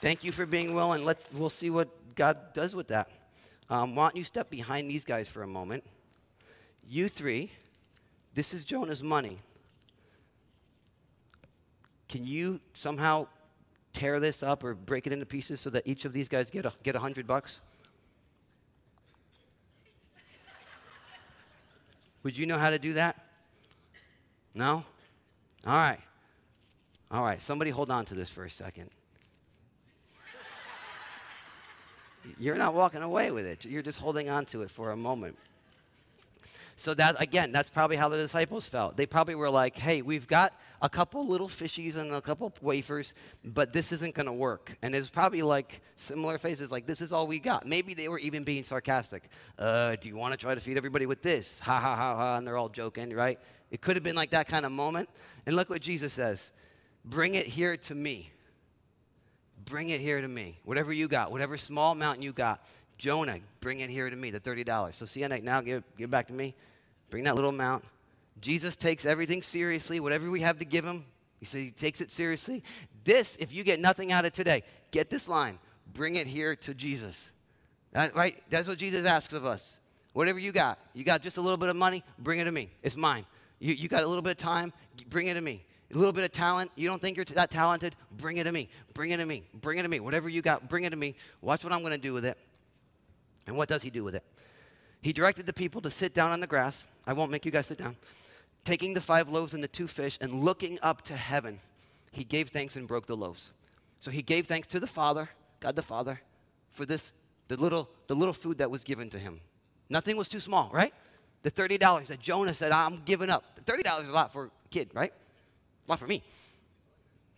Thank 0.00 0.24
you 0.24 0.32
for 0.32 0.46
being 0.46 0.74
willing. 0.74 1.04
Let's 1.04 1.28
we'll 1.32 1.48
see 1.48 1.70
what 1.70 1.88
God 2.14 2.52
does 2.54 2.74
with 2.74 2.88
that. 2.88 3.08
Um, 3.70 3.94
why 3.94 4.06
don't 4.06 4.16
you 4.16 4.24
step 4.24 4.50
behind 4.50 4.90
these 4.90 5.04
guys 5.04 5.28
for 5.28 5.42
a 5.42 5.46
moment? 5.46 5.84
You 6.88 7.08
three, 7.08 7.52
this 8.34 8.52
is 8.52 8.64
Jonah's 8.64 9.02
money. 9.02 9.38
Can 12.08 12.26
you 12.26 12.60
somehow 12.74 13.26
tear 13.92 14.20
this 14.20 14.42
up 14.42 14.64
or 14.64 14.74
break 14.74 15.06
it 15.06 15.12
into 15.12 15.26
pieces 15.26 15.60
so 15.60 15.70
that 15.70 15.86
each 15.86 16.04
of 16.04 16.12
these 16.12 16.28
guys 16.28 16.50
get 16.50 16.64
a, 16.64 16.72
get 16.82 16.96
a 16.96 16.98
hundred 16.98 17.26
bucks? 17.26 17.60
Would 22.22 22.38
you 22.38 22.46
know 22.46 22.58
how 22.58 22.70
to 22.70 22.78
do 22.78 22.94
that? 22.94 23.16
No? 24.54 24.84
All 25.66 25.76
right. 25.76 26.00
All 27.10 27.22
right. 27.22 27.40
Somebody 27.42 27.70
hold 27.70 27.90
on 27.90 28.04
to 28.06 28.14
this 28.14 28.30
for 28.30 28.44
a 28.44 28.50
second. 28.50 28.90
You're 32.38 32.56
not 32.56 32.74
walking 32.74 33.02
away 33.02 33.32
with 33.32 33.46
it. 33.46 33.64
You're 33.64 33.82
just 33.82 33.98
holding 33.98 34.30
on 34.30 34.44
to 34.46 34.62
it 34.62 34.70
for 34.70 34.92
a 34.92 34.96
moment. 34.96 35.36
So 36.82 36.94
that 36.94 37.14
again, 37.22 37.52
that's 37.52 37.70
probably 37.70 37.94
how 37.94 38.08
the 38.08 38.16
disciples 38.16 38.66
felt. 38.66 38.96
They 38.96 39.06
probably 39.06 39.36
were 39.36 39.48
like, 39.48 39.78
"Hey, 39.78 40.02
we've 40.02 40.26
got 40.26 40.52
a 40.80 40.88
couple 40.88 41.24
little 41.24 41.46
fishies 41.46 41.94
and 41.94 42.10
a 42.10 42.20
couple 42.20 42.52
wafers, 42.60 43.14
but 43.44 43.72
this 43.72 43.92
isn't 43.92 44.16
going 44.16 44.26
to 44.26 44.32
work." 44.32 44.76
And 44.82 44.92
it's 44.92 45.08
probably 45.08 45.42
like 45.42 45.80
similar 45.94 46.38
faces, 46.38 46.72
like, 46.72 46.84
"This 46.84 47.00
is 47.00 47.12
all 47.12 47.28
we 47.28 47.38
got." 47.38 47.68
Maybe 47.68 47.94
they 47.94 48.08
were 48.08 48.18
even 48.18 48.42
being 48.42 48.64
sarcastic. 48.64 49.28
Uh, 49.56 49.94
do 49.94 50.08
you 50.08 50.16
want 50.16 50.32
to 50.32 50.36
try 50.36 50.56
to 50.56 50.60
feed 50.60 50.76
everybody 50.76 51.06
with 51.06 51.22
this? 51.22 51.60
Ha 51.60 51.78
ha 51.78 51.94
ha 51.94 52.16
ha! 52.16 52.36
And 52.38 52.44
they're 52.44 52.56
all 52.56 52.68
joking, 52.68 53.14
right? 53.14 53.38
It 53.70 53.80
could 53.80 53.94
have 53.94 54.02
been 54.02 54.16
like 54.16 54.30
that 54.30 54.48
kind 54.48 54.66
of 54.66 54.72
moment. 54.72 55.08
And 55.46 55.54
look 55.54 55.70
what 55.70 55.82
Jesus 55.82 56.12
says: 56.12 56.50
"Bring 57.04 57.34
it 57.34 57.46
here 57.46 57.76
to 57.76 57.94
me." 57.94 58.32
Bring 59.66 59.90
it 59.90 60.00
here 60.00 60.20
to 60.20 60.26
me. 60.26 60.58
Whatever 60.64 60.92
you 60.92 61.06
got, 61.06 61.30
whatever 61.30 61.56
small 61.56 61.94
mountain 61.94 62.24
you 62.24 62.32
got, 62.32 62.66
Jonah, 62.98 63.38
bring 63.60 63.78
it 63.78 63.88
here 63.88 64.10
to 64.10 64.16
me, 64.16 64.30
the 64.30 64.40
$30. 64.40 64.94
So 64.94 65.06
see, 65.06 65.20
now 65.20 65.60
give, 65.60 65.84
give 65.96 66.08
it 66.08 66.10
back 66.10 66.26
to 66.26 66.32
me. 66.32 66.56
Bring 67.12 67.24
that 67.24 67.34
little 67.34 67.50
amount. 67.50 67.84
Jesus 68.40 68.74
takes 68.74 69.04
everything 69.04 69.42
seriously. 69.42 70.00
Whatever 70.00 70.30
we 70.30 70.40
have 70.40 70.58
to 70.60 70.64
give 70.64 70.82
him, 70.82 71.04
he 71.38 71.44
says 71.44 71.60
he 71.60 71.70
takes 71.70 72.00
it 72.00 72.10
seriously. 72.10 72.64
This, 73.04 73.36
if 73.38 73.52
you 73.52 73.64
get 73.64 73.80
nothing 73.80 74.12
out 74.12 74.24
of 74.24 74.32
today, 74.32 74.62
get 74.92 75.10
this 75.10 75.28
line. 75.28 75.58
Bring 75.92 76.16
it 76.16 76.26
here 76.26 76.56
to 76.56 76.72
Jesus. 76.72 77.30
That, 77.92 78.16
right? 78.16 78.42
That's 78.48 78.66
what 78.66 78.78
Jesus 78.78 79.04
asks 79.04 79.34
of 79.34 79.44
us. 79.44 79.78
Whatever 80.14 80.38
you 80.38 80.52
got, 80.52 80.78
you 80.94 81.04
got 81.04 81.20
just 81.20 81.36
a 81.36 81.42
little 81.42 81.58
bit 81.58 81.68
of 81.68 81.76
money, 81.76 82.02
bring 82.18 82.38
it 82.38 82.44
to 82.44 82.52
me. 82.52 82.70
It's 82.82 82.96
mine. 82.96 83.26
You, 83.58 83.74
you 83.74 83.88
got 83.88 84.04
a 84.04 84.06
little 84.06 84.22
bit 84.22 84.30
of 84.30 84.38
time, 84.38 84.72
bring 85.10 85.26
it 85.26 85.34
to 85.34 85.42
me. 85.42 85.66
A 85.92 85.98
little 85.98 86.14
bit 86.14 86.24
of 86.24 86.32
talent, 86.32 86.70
you 86.76 86.88
don't 86.88 87.02
think 87.02 87.18
you're 87.18 87.26
that 87.26 87.50
talented, 87.50 87.94
bring 88.16 88.38
it 88.38 88.44
to 88.44 88.52
me. 88.52 88.70
Bring 88.94 89.10
it 89.10 89.18
to 89.18 89.26
me. 89.26 89.44
Bring 89.60 89.76
it 89.76 89.82
to 89.82 89.88
me. 89.88 90.00
Whatever 90.00 90.30
you 90.30 90.40
got, 90.40 90.66
bring 90.66 90.84
it 90.84 90.90
to 90.90 90.96
me. 90.96 91.14
Watch 91.42 91.62
what 91.62 91.74
I'm 91.74 91.80
going 91.80 91.92
to 91.92 91.98
do 91.98 92.14
with 92.14 92.24
it. 92.24 92.38
And 93.46 93.54
what 93.54 93.68
does 93.68 93.82
he 93.82 93.90
do 93.90 94.02
with 94.02 94.14
it? 94.14 94.24
He 95.02 95.12
directed 95.12 95.46
the 95.46 95.52
people 95.52 95.80
to 95.82 95.90
sit 95.90 96.14
down 96.14 96.30
on 96.30 96.40
the 96.40 96.46
grass. 96.46 96.86
I 97.06 97.12
won't 97.12 97.30
make 97.30 97.44
you 97.44 97.50
guys 97.50 97.66
sit 97.66 97.78
down. 97.78 97.96
Taking 98.64 98.94
the 98.94 99.00
five 99.00 99.28
loaves 99.28 99.52
and 99.52 99.62
the 99.62 99.68
two 99.68 99.88
fish 99.88 100.16
and 100.20 100.44
looking 100.44 100.78
up 100.80 101.02
to 101.02 101.16
heaven, 101.16 101.58
he 102.12 102.22
gave 102.22 102.50
thanks 102.50 102.76
and 102.76 102.86
broke 102.86 103.06
the 103.06 103.16
loaves. 103.16 103.50
So 103.98 104.10
he 104.12 104.22
gave 104.22 104.46
thanks 104.46 104.68
to 104.68 104.80
the 104.80 104.86
Father, 104.86 105.28
God 105.58 105.74
the 105.74 105.82
Father, 105.82 106.20
for 106.70 106.86
this, 106.86 107.12
the 107.48 107.56
little, 107.56 107.90
the 108.06 108.14
little 108.14 108.32
food 108.32 108.58
that 108.58 108.70
was 108.70 108.84
given 108.84 109.10
to 109.10 109.18
him. 109.18 109.40
Nothing 109.90 110.16
was 110.16 110.28
too 110.28 110.40
small, 110.40 110.70
right? 110.72 110.94
The 111.42 111.50
$30 111.50 112.06
that 112.06 112.20
Jonah 112.20 112.54
said, 112.54 112.70
I'm 112.70 113.02
giving 113.04 113.28
up. 113.28 113.44
$30 113.66 114.02
is 114.02 114.08
a 114.08 114.12
lot 114.12 114.32
for 114.32 114.44
a 114.46 114.50
kid, 114.70 114.90
right? 114.94 115.12
A 115.86 115.90
lot 115.90 115.98
for 115.98 116.06
me. 116.06 116.22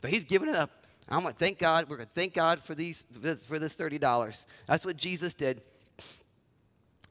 But 0.02 0.10
he's 0.10 0.24
giving 0.24 0.50
it 0.50 0.54
up. 0.54 0.70
I'm 1.08 1.22
going 1.22 1.32
to 1.32 1.38
thank 1.38 1.58
God. 1.58 1.88
We're 1.88 1.96
going 1.96 2.08
to 2.08 2.14
thank 2.14 2.34
God 2.34 2.60
for, 2.60 2.74
these, 2.74 3.04
for 3.42 3.58
this 3.58 3.74
$30. 3.74 4.44
That's 4.66 4.84
what 4.84 4.96
Jesus 4.96 5.32
did. 5.32 5.62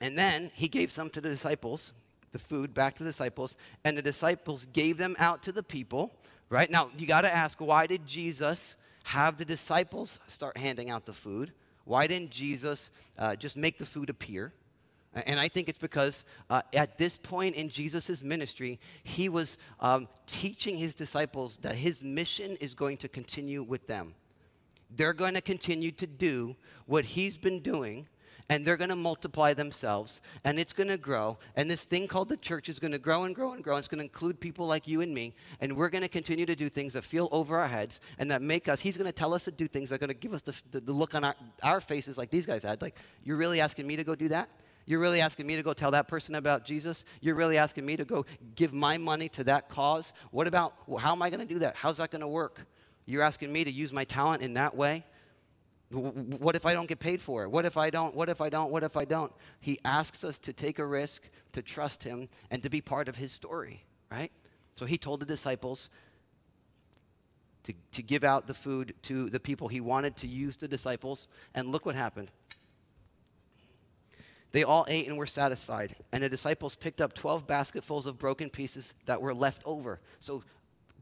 And 0.03 0.17
then 0.17 0.51
he 0.53 0.67
gave 0.67 0.91
some 0.91 1.09
to 1.11 1.21
the 1.21 1.29
disciples, 1.29 1.93
the 2.33 2.37
food 2.37 2.73
back 2.73 2.95
to 2.95 3.05
the 3.05 3.09
disciples, 3.11 3.55
and 3.85 3.97
the 3.97 4.01
disciples 4.01 4.67
gave 4.73 4.97
them 4.97 5.15
out 5.17 5.41
to 5.43 5.53
the 5.53 5.63
people. 5.63 6.13
Right? 6.49 6.69
Now, 6.69 6.89
you 6.97 7.07
got 7.07 7.21
to 7.21 7.33
ask 7.33 7.61
why 7.61 7.87
did 7.87 8.05
Jesus 8.05 8.75
have 9.05 9.37
the 9.37 9.45
disciples 9.45 10.19
start 10.27 10.57
handing 10.57 10.89
out 10.89 11.05
the 11.05 11.13
food? 11.13 11.53
Why 11.85 12.05
didn't 12.05 12.31
Jesus 12.31 12.91
uh, 13.17 13.37
just 13.37 13.55
make 13.55 13.77
the 13.77 13.85
food 13.85 14.09
appear? 14.09 14.51
And 15.13 15.39
I 15.39 15.47
think 15.47 15.69
it's 15.69 15.79
because 15.79 16.25
uh, 16.49 16.63
at 16.73 16.97
this 16.97 17.15
point 17.15 17.55
in 17.55 17.69
Jesus' 17.69 18.21
ministry, 18.23 18.81
he 19.05 19.29
was 19.29 19.57
um, 19.79 20.09
teaching 20.27 20.75
his 20.75 20.95
disciples 20.95 21.59
that 21.61 21.75
his 21.75 22.03
mission 22.03 22.57
is 22.59 22.73
going 22.73 22.97
to 22.97 23.07
continue 23.07 23.63
with 23.63 23.87
them. 23.87 24.15
They're 24.93 25.13
going 25.13 25.35
to 25.35 25.41
continue 25.41 25.91
to 25.93 26.07
do 26.07 26.57
what 26.87 27.05
he's 27.05 27.37
been 27.37 27.61
doing 27.61 28.07
and 28.53 28.63
they're 28.63 28.77
going 28.77 28.91
to 28.91 28.95
multiply 28.95 29.51
themselves 29.51 30.21
and 30.43 30.59
it's 30.59 30.73
going 30.73 30.87
to 30.87 30.97
grow 30.97 31.39
and 31.55 31.69
this 31.71 31.85
thing 31.85 32.07
called 32.07 32.29
the 32.29 32.37
church 32.37 32.69
is 32.69 32.77
going 32.77 32.91
to 32.91 32.99
grow 32.99 33.23
and 33.23 33.33
grow 33.33 33.53
and 33.53 33.63
grow 33.63 33.77
it's 33.77 33.87
going 33.87 33.97
to 33.97 34.03
include 34.03 34.39
people 34.39 34.67
like 34.67 34.87
you 34.87 35.01
and 35.01 35.11
me 35.11 35.33
and 35.59 35.75
we're 35.75 35.89
going 35.89 36.03
to 36.03 36.07
continue 36.07 36.45
to 36.45 36.55
do 36.55 36.69
things 36.69 36.93
that 36.93 37.03
feel 37.03 37.27
over 37.31 37.57
our 37.57 37.67
heads 37.67 37.99
and 38.19 38.29
that 38.29 38.43
make 38.43 38.67
us 38.67 38.79
he's 38.79 38.95
going 38.95 39.07
to 39.07 39.11
tell 39.11 39.33
us 39.33 39.45
to 39.45 39.51
do 39.51 39.67
things 39.67 39.89
that 39.89 39.95
are 39.95 39.97
going 39.97 40.07
to 40.07 40.13
give 40.13 40.33
us 40.33 40.43
the, 40.43 40.55
the, 40.69 40.81
the 40.81 40.93
look 40.93 41.15
on 41.15 41.23
our, 41.23 41.35
our 41.63 41.81
faces 41.81 42.15
like 42.15 42.29
these 42.29 42.45
guys 42.45 42.61
had 42.61 42.79
like 42.79 42.95
you're 43.23 43.37
really 43.37 43.59
asking 43.59 43.87
me 43.87 43.95
to 43.95 44.03
go 44.03 44.13
do 44.13 44.27
that 44.27 44.47
you're 44.85 44.99
really 44.99 45.21
asking 45.21 45.47
me 45.47 45.55
to 45.55 45.63
go 45.63 45.71
tell 45.71 45.91
that 45.91 46.09
person 46.09 46.35
about 46.35 46.65
Jesus? 46.65 47.05
You're 47.21 47.35
really 47.35 47.57
asking 47.57 47.85
me 47.85 47.95
to 47.95 48.03
go 48.03 48.25
give 48.55 48.73
my 48.73 48.97
money 48.97 49.29
to 49.29 49.43
that 49.45 49.69
cause? 49.69 50.11
What 50.31 50.45
about, 50.45 50.73
well, 50.87 50.97
how 50.97 51.13
am 51.13 51.21
I 51.21 51.29
going 51.29 51.39
to 51.39 51.45
do 51.53 51.59
that? 51.59 51.77
How's 51.77 51.99
that 51.99 52.11
going 52.11 52.19
to 52.19 52.27
work? 52.27 52.59
You're 53.05 53.23
asking 53.23 53.53
me 53.53 53.63
to 53.63 53.71
use 53.71 53.93
my 53.93 54.03
talent 54.03 54.43
in 54.43 54.55
that 54.55 54.75
way? 54.75 55.05
What 55.93 56.55
if 56.55 56.65
I 56.65 56.73
don't 56.73 56.87
get 56.87 56.99
paid 56.99 57.21
for 57.21 57.43
it? 57.43 57.51
What 57.51 57.65
if 57.65 57.77
I 57.77 57.89
don't? 57.89 58.15
What 58.15 58.27
if 58.27 58.41
I 58.41 58.49
don't? 58.49 58.71
What 58.71 58.83
if 58.83 58.97
I 58.97 59.05
don't? 59.05 59.31
He 59.59 59.79
asks 59.85 60.23
us 60.23 60.37
to 60.39 60.53
take 60.53 60.79
a 60.79 60.85
risk, 60.85 61.29
to 61.51 61.61
trust 61.61 62.03
him, 62.03 62.29
and 62.49 62.63
to 62.63 62.69
be 62.69 62.81
part 62.81 63.07
of 63.07 63.15
his 63.15 63.31
story, 63.31 63.83
right? 64.11 64.31
So 64.75 64.85
he 64.85 64.97
told 64.97 65.19
the 65.19 65.25
disciples 65.25 65.89
to, 67.63 67.73
to 67.91 68.01
give 68.01 68.23
out 68.23 68.47
the 68.47 68.53
food 68.53 68.95
to 69.03 69.29
the 69.29 69.39
people. 69.39 69.67
He 69.67 69.81
wanted 69.81 70.15
to 70.17 70.27
use 70.27 70.55
the 70.55 70.67
disciples, 70.67 71.27
and 71.53 71.69
look 71.69 71.85
what 71.85 71.95
happened. 71.95 72.31
They 74.51 74.63
all 74.63 74.85
ate 74.87 75.07
and 75.07 75.17
were 75.17 75.25
satisfied, 75.25 75.95
and 76.11 76.23
the 76.23 76.29
disciples 76.29 76.75
picked 76.75 77.01
up 77.01 77.13
12 77.13 77.45
basketfuls 77.47 78.05
of 78.05 78.17
broken 78.17 78.49
pieces 78.49 78.93
that 79.05 79.21
were 79.21 79.33
left 79.33 79.61
over. 79.65 79.99
So, 80.19 80.43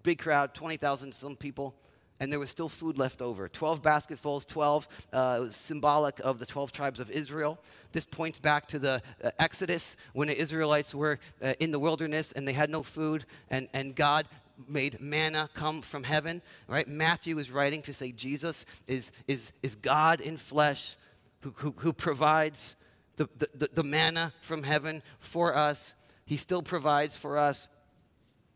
big 0.03 0.19
crowd, 0.19 0.53
20,000 0.53 1.13
some 1.13 1.35
people 1.35 1.75
and 2.21 2.31
there 2.31 2.39
was 2.39 2.51
still 2.51 2.69
food 2.69 2.99
left 2.99 3.19
over. 3.19 3.49
12 3.49 3.81
basketfuls, 3.81 4.45
12 4.45 4.87
uh, 5.11 5.49
symbolic 5.49 6.19
of 6.19 6.37
the 6.37 6.45
12 6.45 6.71
tribes 6.71 6.99
of 6.99 7.09
Israel. 7.09 7.57
This 7.93 8.05
points 8.05 8.37
back 8.37 8.67
to 8.67 8.77
the 8.77 9.01
uh, 9.23 9.31
Exodus 9.39 9.97
when 10.13 10.27
the 10.27 10.39
Israelites 10.39 10.93
were 10.93 11.17
uh, 11.41 11.53
in 11.59 11.71
the 11.71 11.79
wilderness 11.79 12.31
and 12.31 12.47
they 12.47 12.53
had 12.53 12.69
no 12.69 12.83
food, 12.83 13.25
and, 13.49 13.67
and 13.73 13.95
God 13.95 14.27
made 14.67 15.01
manna 15.01 15.49
come 15.55 15.81
from 15.81 16.03
heaven. 16.03 16.43
Right? 16.67 16.87
Matthew 16.87 17.39
is 17.39 17.49
writing 17.49 17.81
to 17.81 17.93
say 17.93 18.11
Jesus 18.11 18.67
is, 18.85 19.11
is, 19.27 19.51
is 19.63 19.73
God 19.73 20.21
in 20.21 20.37
flesh 20.37 20.97
who, 21.39 21.53
who, 21.57 21.73
who 21.75 21.91
provides 21.91 22.75
the, 23.17 23.27
the, 23.35 23.69
the 23.73 23.83
manna 23.83 24.31
from 24.41 24.61
heaven 24.61 25.01
for 25.17 25.55
us. 25.55 25.95
He 26.25 26.37
still 26.37 26.61
provides 26.61 27.15
for 27.15 27.39
us. 27.39 27.67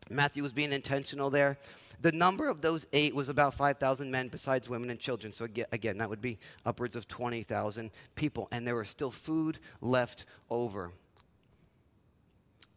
Matthew 0.08 0.44
was 0.44 0.52
being 0.52 0.72
intentional 0.72 1.30
there. 1.30 1.58
The 2.00 2.12
number 2.12 2.48
of 2.48 2.60
those 2.60 2.86
ate 2.92 3.14
was 3.14 3.28
about 3.28 3.54
5,000 3.54 4.10
men 4.10 4.28
besides 4.28 4.68
women 4.68 4.90
and 4.90 4.98
children. 4.98 5.32
So 5.32 5.46
again, 5.72 5.98
that 5.98 6.10
would 6.10 6.20
be 6.20 6.38
upwards 6.64 6.96
of 6.96 7.08
20,000 7.08 7.90
people. 8.14 8.48
And 8.52 8.66
there 8.66 8.76
was 8.76 8.88
still 8.88 9.10
food 9.10 9.58
left 9.80 10.26
over. 10.50 10.92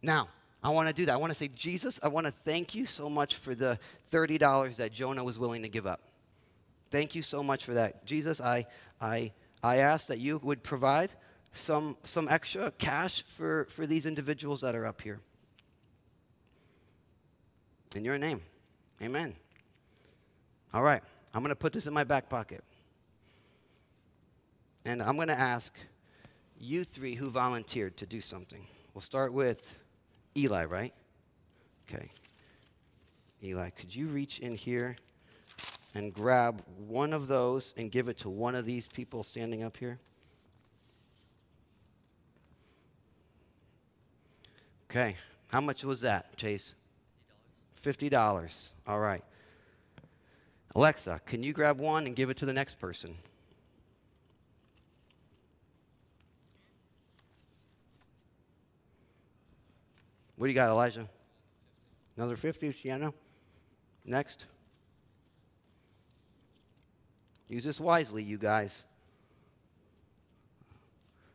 Now, 0.02 0.28
I 0.62 0.70
want 0.70 0.88
to 0.88 0.94
do 0.94 1.06
that. 1.06 1.12
I 1.12 1.16
want 1.16 1.32
to 1.32 1.38
say, 1.38 1.48
Jesus, 1.48 2.00
I 2.02 2.08
want 2.08 2.26
to 2.26 2.30
thank 2.30 2.74
you 2.74 2.86
so 2.86 3.08
much 3.08 3.36
for 3.36 3.54
the 3.54 3.78
$30 4.10 4.76
that 4.76 4.92
Jonah 4.92 5.24
was 5.24 5.38
willing 5.38 5.62
to 5.62 5.68
give 5.68 5.86
up. 5.86 6.00
Thank 6.90 7.14
you 7.14 7.22
so 7.22 7.42
much 7.42 7.64
for 7.64 7.74
that. 7.74 8.04
Jesus, 8.04 8.40
I, 8.40 8.66
I, 9.00 9.32
I 9.62 9.76
ask 9.76 10.08
that 10.08 10.18
you 10.18 10.38
would 10.42 10.62
provide 10.62 11.10
some, 11.52 11.96
some 12.04 12.28
extra 12.28 12.70
cash 12.72 13.22
for, 13.22 13.66
for 13.70 13.86
these 13.86 14.06
individuals 14.06 14.60
that 14.60 14.74
are 14.74 14.86
up 14.86 15.00
here. 15.00 15.20
In 17.94 18.04
your 18.04 18.18
name. 18.18 18.40
Amen. 19.02 19.34
All 20.74 20.82
right, 20.82 21.02
I'm 21.34 21.42
going 21.42 21.50
to 21.50 21.56
put 21.56 21.72
this 21.72 21.86
in 21.86 21.92
my 21.92 22.04
back 22.04 22.28
pocket. 22.28 22.62
And 24.84 25.02
I'm 25.02 25.16
going 25.16 25.28
to 25.28 25.38
ask 25.38 25.74
you 26.58 26.84
three 26.84 27.14
who 27.14 27.30
volunteered 27.30 27.96
to 27.98 28.06
do 28.06 28.20
something. 28.20 28.66
We'll 28.94 29.02
start 29.02 29.32
with 29.32 29.78
Eli, 30.36 30.64
right? 30.64 30.92
Okay. 31.88 32.10
Eli, 33.42 33.70
could 33.70 33.94
you 33.94 34.08
reach 34.08 34.38
in 34.38 34.54
here 34.54 34.96
and 35.94 36.12
grab 36.12 36.62
one 36.76 37.12
of 37.12 37.26
those 37.26 37.74
and 37.76 37.90
give 37.90 38.08
it 38.08 38.18
to 38.18 38.28
one 38.28 38.54
of 38.54 38.66
these 38.66 38.86
people 38.86 39.22
standing 39.22 39.62
up 39.62 39.76
here? 39.76 39.98
Okay. 44.90 45.16
How 45.48 45.60
much 45.60 45.84
was 45.84 46.02
that, 46.02 46.36
Chase? 46.36 46.74
$50. 47.82 48.70
All 48.86 49.00
right. 49.00 49.24
Alexa, 50.74 51.20
can 51.26 51.42
you 51.42 51.52
grab 51.52 51.78
one 51.78 52.06
and 52.06 52.14
give 52.14 52.30
it 52.30 52.36
to 52.38 52.46
the 52.46 52.52
next 52.52 52.78
person? 52.78 53.16
What 60.36 60.46
do 60.46 60.50
you 60.50 60.54
got, 60.54 60.70
Elijah? 60.70 61.06
Another 62.16 62.36
50, 62.36 62.72
Sienna? 62.72 63.12
Next. 64.04 64.46
Use 67.48 67.64
this 67.64 67.80
wisely, 67.80 68.22
you 68.22 68.38
guys. 68.38 68.84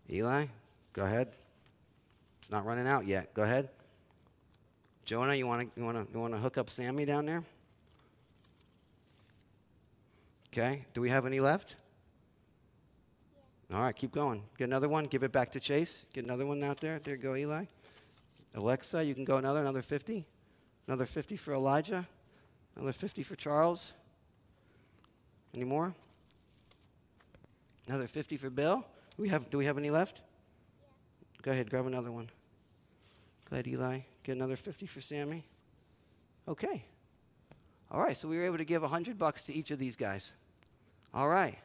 Eli, 0.10 0.45
go 0.93 1.03
ahead. 1.03 1.27
It's 2.39 2.49
not 2.49 2.65
running 2.65 2.88
out 2.88 3.05
yet. 3.05 3.34
Go 3.34 3.43
ahead. 3.43 3.69
Jonah, 5.06 5.36
you 5.36 5.46
want 5.46 5.62
to 5.62 5.68
you 5.76 5.86
want 5.86 5.98
to 5.98 6.13
you 6.13 6.20
want 6.20 6.34
to 6.34 6.39
hook 6.39 6.58
up 6.58 6.70
Sammy 6.70 7.06
down 7.06 7.26
there? 7.26 7.44
Okay. 10.52 10.86
Do 10.94 11.02
we 11.02 11.10
have 11.10 11.26
any 11.26 11.39
left? 11.39 11.76
All 13.74 13.82
right, 13.82 13.96
keep 13.96 14.12
going. 14.12 14.44
Get 14.58 14.65
another 14.65 14.88
one. 14.88 15.06
Give 15.06 15.24
it 15.24 15.32
back 15.32 15.52
to 15.52 15.60
Chase. 15.60 16.06
Get 16.13 16.24
another 16.24 16.46
one 16.46 16.63
out 16.63 16.80
there. 16.80 17.00
There 17.00 17.15
you 17.15 17.22
go, 17.22 17.36
Eli. 17.36 17.65
Alexa, 18.54 19.04
you 19.04 19.13
can 19.13 19.26
go 19.26 19.38
another, 19.38 19.60
another 19.60 19.82
50. 19.82 20.26
Another 20.88 21.06
50 21.06 21.36
for 21.36 21.54
Elijah. 21.54 22.08
Another 22.76 22.94
50 22.94 23.24
for 23.24 23.36
Charles. 23.36 23.91
Any 25.54 25.63
more? 25.65 25.94
Another 27.88 28.08
50 28.08 28.38
for 28.38 28.50
Bill. 28.50 28.86
We 29.18 29.30
have, 29.30 29.50
do 29.50 29.58
we 29.58 29.65
have 29.65 29.78
any 29.78 29.89
left? 29.89 30.22
Go 31.41 31.52
ahead, 31.52 31.70
grab 31.70 31.86
another 31.86 32.12
one. 32.12 32.30
Ahead, 33.51 33.67
Eli. 33.67 33.99
Get 34.23 34.36
another 34.36 34.55
50 34.55 34.86
for 34.86 35.01
Sammy. 35.01 35.45
Okay. 36.47 36.86
All 37.91 38.01
right, 38.01 38.17
so 38.17 38.27
we 38.27 38.38
were 38.38 38.45
able 38.45 38.58
to 38.58 38.65
give 38.65 38.81
100 38.81 39.17
bucks 39.17 39.43
to 39.43 39.53
each 39.53 39.71
of 39.71 39.79
these 39.79 39.95
guys. 39.95 40.34
All 41.13 41.29
right. 41.29 41.58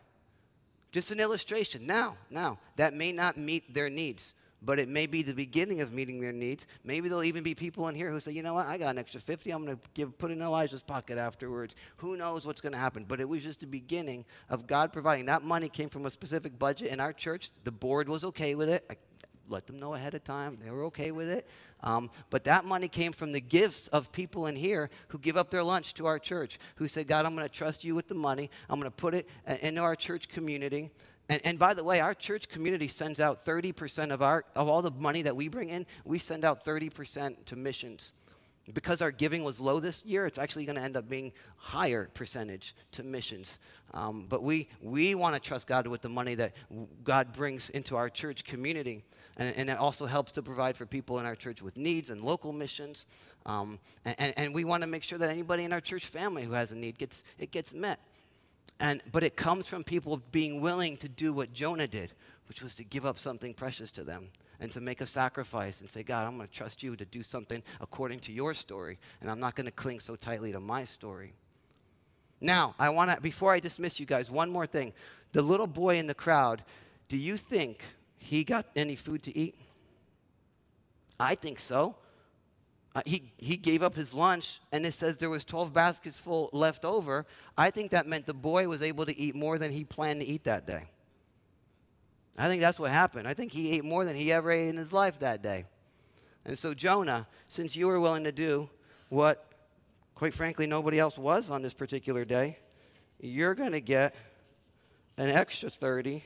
Just 0.92 1.10
an 1.10 1.20
illustration. 1.20 1.86
Now, 1.86 2.16
now, 2.30 2.58
that 2.76 2.94
may 2.94 3.12
not 3.12 3.36
meet 3.36 3.72
their 3.72 3.88
needs, 3.88 4.34
but 4.62 4.78
it 4.78 4.88
may 4.88 5.06
be 5.06 5.22
the 5.22 5.32
beginning 5.32 5.80
of 5.80 5.92
meeting 5.92 6.20
their 6.20 6.32
needs. 6.32 6.66
Maybe 6.84 7.08
there'll 7.08 7.24
even 7.24 7.42
be 7.42 7.54
people 7.54 7.88
in 7.88 7.94
here 7.94 8.10
who 8.10 8.20
say, 8.20 8.32
you 8.32 8.42
know 8.42 8.54
what, 8.54 8.66
I 8.66 8.76
got 8.76 8.90
an 8.90 8.98
extra 8.98 9.20
50. 9.20 9.50
I'm 9.50 9.64
going 9.64 9.76
to 9.76 9.82
give, 9.94 10.18
put 10.18 10.30
in 10.30 10.42
Elijah's 10.42 10.82
pocket 10.82 11.16
afterwards. 11.16 11.74
Who 11.98 12.16
knows 12.16 12.46
what's 12.46 12.60
going 12.60 12.72
to 12.72 12.78
happen? 12.78 13.04
But 13.08 13.20
it 13.20 13.28
was 13.28 13.42
just 13.42 13.60
the 13.60 13.66
beginning 13.66 14.24
of 14.48 14.66
God 14.66 14.92
providing. 14.92 15.26
That 15.26 15.42
money 15.42 15.68
came 15.68 15.88
from 15.88 16.06
a 16.06 16.10
specific 16.10 16.58
budget 16.58 16.88
in 16.88 17.00
our 17.00 17.12
church. 17.12 17.50
The 17.64 17.72
board 17.72 18.08
was 18.08 18.24
okay 18.24 18.54
with 18.54 18.68
it. 18.68 18.84
I 18.90 18.96
let 19.50 19.66
them 19.66 19.78
know 19.78 19.94
ahead 19.94 20.14
of 20.14 20.24
time. 20.24 20.58
They 20.62 20.70
were 20.70 20.84
okay 20.84 21.10
with 21.10 21.28
it. 21.28 21.46
Um, 21.82 22.10
but 22.30 22.44
that 22.44 22.64
money 22.64 22.88
came 22.88 23.12
from 23.12 23.32
the 23.32 23.40
gifts 23.40 23.88
of 23.88 24.12
people 24.12 24.46
in 24.46 24.56
here 24.56 24.90
who 25.08 25.18
give 25.18 25.36
up 25.36 25.50
their 25.50 25.64
lunch 25.64 25.94
to 25.94 26.06
our 26.06 26.18
church, 26.18 26.58
who 26.76 26.86
said, 26.88 27.08
God, 27.08 27.26
I'm 27.26 27.34
going 27.34 27.48
to 27.48 27.54
trust 27.54 27.84
you 27.84 27.94
with 27.94 28.08
the 28.08 28.14
money. 28.14 28.50
I'm 28.68 28.78
going 28.78 28.90
to 28.90 28.96
put 28.96 29.14
it 29.14 29.28
into 29.60 29.80
our 29.80 29.96
church 29.96 30.28
community. 30.28 30.90
And, 31.28 31.40
and, 31.44 31.58
by 31.58 31.74
the 31.74 31.84
way, 31.84 32.00
our 32.00 32.12
church 32.12 32.48
community 32.48 32.88
sends 32.88 33.20
out 33.20 33.46
30% 33.46 34.12
of, 34.12 34.20
our, 34.20 34.44
of 34.56 34.68
all 34.68 34.82
the 34.82 34.90
money 34.90 35.22
that 35.22 35.36
we 35.36 35.46
bring 35.46 35.68
in, 35.68 35.86
we 36.04 36.18
send 36.18 36.44
out 36.44 36.64
30% 36.64 37.44
to 37.46 37.56
missions. 37.56 38.12
Because 38.72 39.02
our 39.02 39.10
giving 39.10 39.44
was 39.44 39.60
low 39.60 39.80
this 39.80 40.04
year, 40.04 40.26
it's 40.26 40.38
actually 40.38 40.64
going 40.64 40.76
to 40.76 40.82
end 40.82 40.96
up 40.96 41.08
being 41.08 41.32
higher 41.56 42.08
percentage 42.14 42.74
to 42.92 43.02
missions. 43.02 43.58
Um, 43.92 44.26
but 44.28 44.42
we, 44.42 44.68
we 44.80 45.14
want 45.14 45.34
to 45.34 45.40
trust 45.40 45.66
God 45.66 45.86
with 45.86 46.02
the 46.02 46.08
money 46.08 46.34
that 46.36 46.54
God 47.04 47.32
brings 47.32 47.70
into 47.70 47.96
our 47.96 48.08
church 48.08 48.44
community. 48.44 49.02
And, 49.36 49.54
and 49.56 49.70
it 49.70 49.78
also 49.78 50.06
helps 50.06 50.32
to 50.32 50.42
provide 50.42 50.76
for 50.76 50.86
people 50.86 51.18
in 51.18 51.26
our 51.26 51.34
church 51.34 51.62
with 51.62 51.76
needs 51.76 52.10
and 52.10 52.22
local 52.22 52.52
missions. 52.52 53.06
Um, 53.46 53.78
and, 54.04 54.34
and 54.36 54.54
we 54.54 54.64
want 54.64 54.82
to 54.82 54.86
make 54.86 55.02
sure 55.02 55.18
that 55.18 55.30
anybody 55.30 55.64
in 55.64 55.72
our 55.72 55.80
church 55.80 56.06
family 56.06 56.44
who 56.44 56.52
has 56.52 56.72
a 56.72 56.76
need 56.76 56.98
gets, 56.98 57.24
it 57.38 57.50
gets 57.50 57.72
met. 57.72 58.00
And, 58.78 59.02
but 59.12 59.22
it 59.22 59.36
comes 59.36 59.66
from 59.66 59.84
people 59.84 60.22
being 60.32 60.60
willing 60.60 60.96
to 60.98 61.08
do 61.08 61.32
what 61.32 61.52
Jonah 61.52 61.86
did, 61.86 62.12
which 62.50 62.64
was 62.64 62.74
to 62.74 62.82
give 62.82 63.06
up 63.06 63.16
something 63.16 63.54
precious 63.54 63.92
to 63.92 64.02
them 64.02 64.26
and 64.58 64.72
to 64.72 64.80
make 64.80 65.00
a 65.00 65.06
sacrifice 65.06 65.80
and 65.80 65.88
say, 65.88 66.02
God, 66.02 66.26
I'm 66.26 66.34
going 66.34 66.48
to 66.48 66.52
trust 66.52 66.82
you 66.82 66.96
to 66.96 67.04
do 67.04 67.22
something 67.22 67.62
according 67.80 68.18
to 68.20 68.32
your 68.32 68.54
story, 68.54 68.98
and 69.20 69.30
I'm 69.30 69.38
not 69.38 69.54
going 69.54 69.66
to 69.66 69.70
cling 69.70 70.00
so 70.00 70.16
tightly 70.16 70.50
to 70.50 70.58
my 70.58 70.82
story. 70.82 71.32
Now, 72.40 72.74
I 72.76 72.88
want 72.88 73.12
to, 73.12 73.20
before 73.20 73.52
I 73.52 73.60
dismiss 73.60 74.00
you 74.00 74.04
guys, 74.04 74.32
one 74.32 74.50
more 74.50 74.66
thing. 74.66 74.92
The 75.30 75.42
little 75.42 75.68
boy 75.68 75.98
in 75.98 76.08
the 76.08 76.14
crowd, 76.14 76.64
do 77.08 77.16
you 77.16 77.36
think 77.36 77.84
he 78.18 78.42
got 78.42 78.66
any 78.74 78.96
food 78.96 79.22
to 79.22 79.38
eat? 79.38 79.54
I 81.20 81.36
think 81.36 81.60
so. 81.60 81.94
Uh, 82.96 83.02
he, 83.06 83.30
he 83.38 83.56
gave 83.58 83.84
up 83.84 83.94
his 83.94 84.12
lunch, 84.12 84.58
and 84.72 84.84
it 84.84 84.94
says 84.94 85.18
there 85.18 85.30
was 85.30 85.44
12 85.44 85.72
baskets 85.72 86.18
full 86.18 86.50
left 86.52 86.84
over. 86.84 87.26
I 87.56 87.70
think 87.70 87.92
that 87.92 88.08
meant 88.08 88.26
the 88.26 88.34
boy 88.34 88.66
was 88.66 88.82
able 88.82 89.06
to 89.06 89.16
eat 89.16 89.36
more 89.36 89.56
than 89.56 89.70
he 89.70 89.84
planned 89.84 90.18
to 90.18 90.26
eat 90.26 90.42
that 90.42 90.66
day. 90.66 90.88
I 92.40 92.48
think 92.48 92.62
that's 92.62 92.78
what 92.78 92.90
happened. 92.90 93.28
I 93.28 93.34
think 93.34 93.52
he 93.52 93.72
ate 93.72 93.84
more 93.84 94.04
than 94.06 94.16
he 94.16 94.32
ever 94.32 94.50
ate 94.50 94.68
in 94.68 94.76
his 94.76 94.94
life 94.94 95.18
that 95.20 95.42
day. 95.42 95.66
And 96.46 96.58
so, 96.58 96.72
Jonah, 96.72 97.26
since 97.48 97.76
you 97.76 97.86
were 97.86 98.00
willing 98.00 98.24
to 98.24 98.32
do 98.32 98.70
what, 99.10 99.46
quite 100.14 100.32
frankly, 100.32 100.66
nobody 100.66 100.98
else 100.98 101.18
was 101.18 101.50
on 101.50 101.60
this 101.60 101.74
particular 101.74 102.24
day, 102.24 102.58
you're 103.20 103.54
going 103.54 103.72
to 103.72 103.80
get 103.82 104.14
an 105.18 105.28
extra 105.28 105.68
30. 105.68 106.24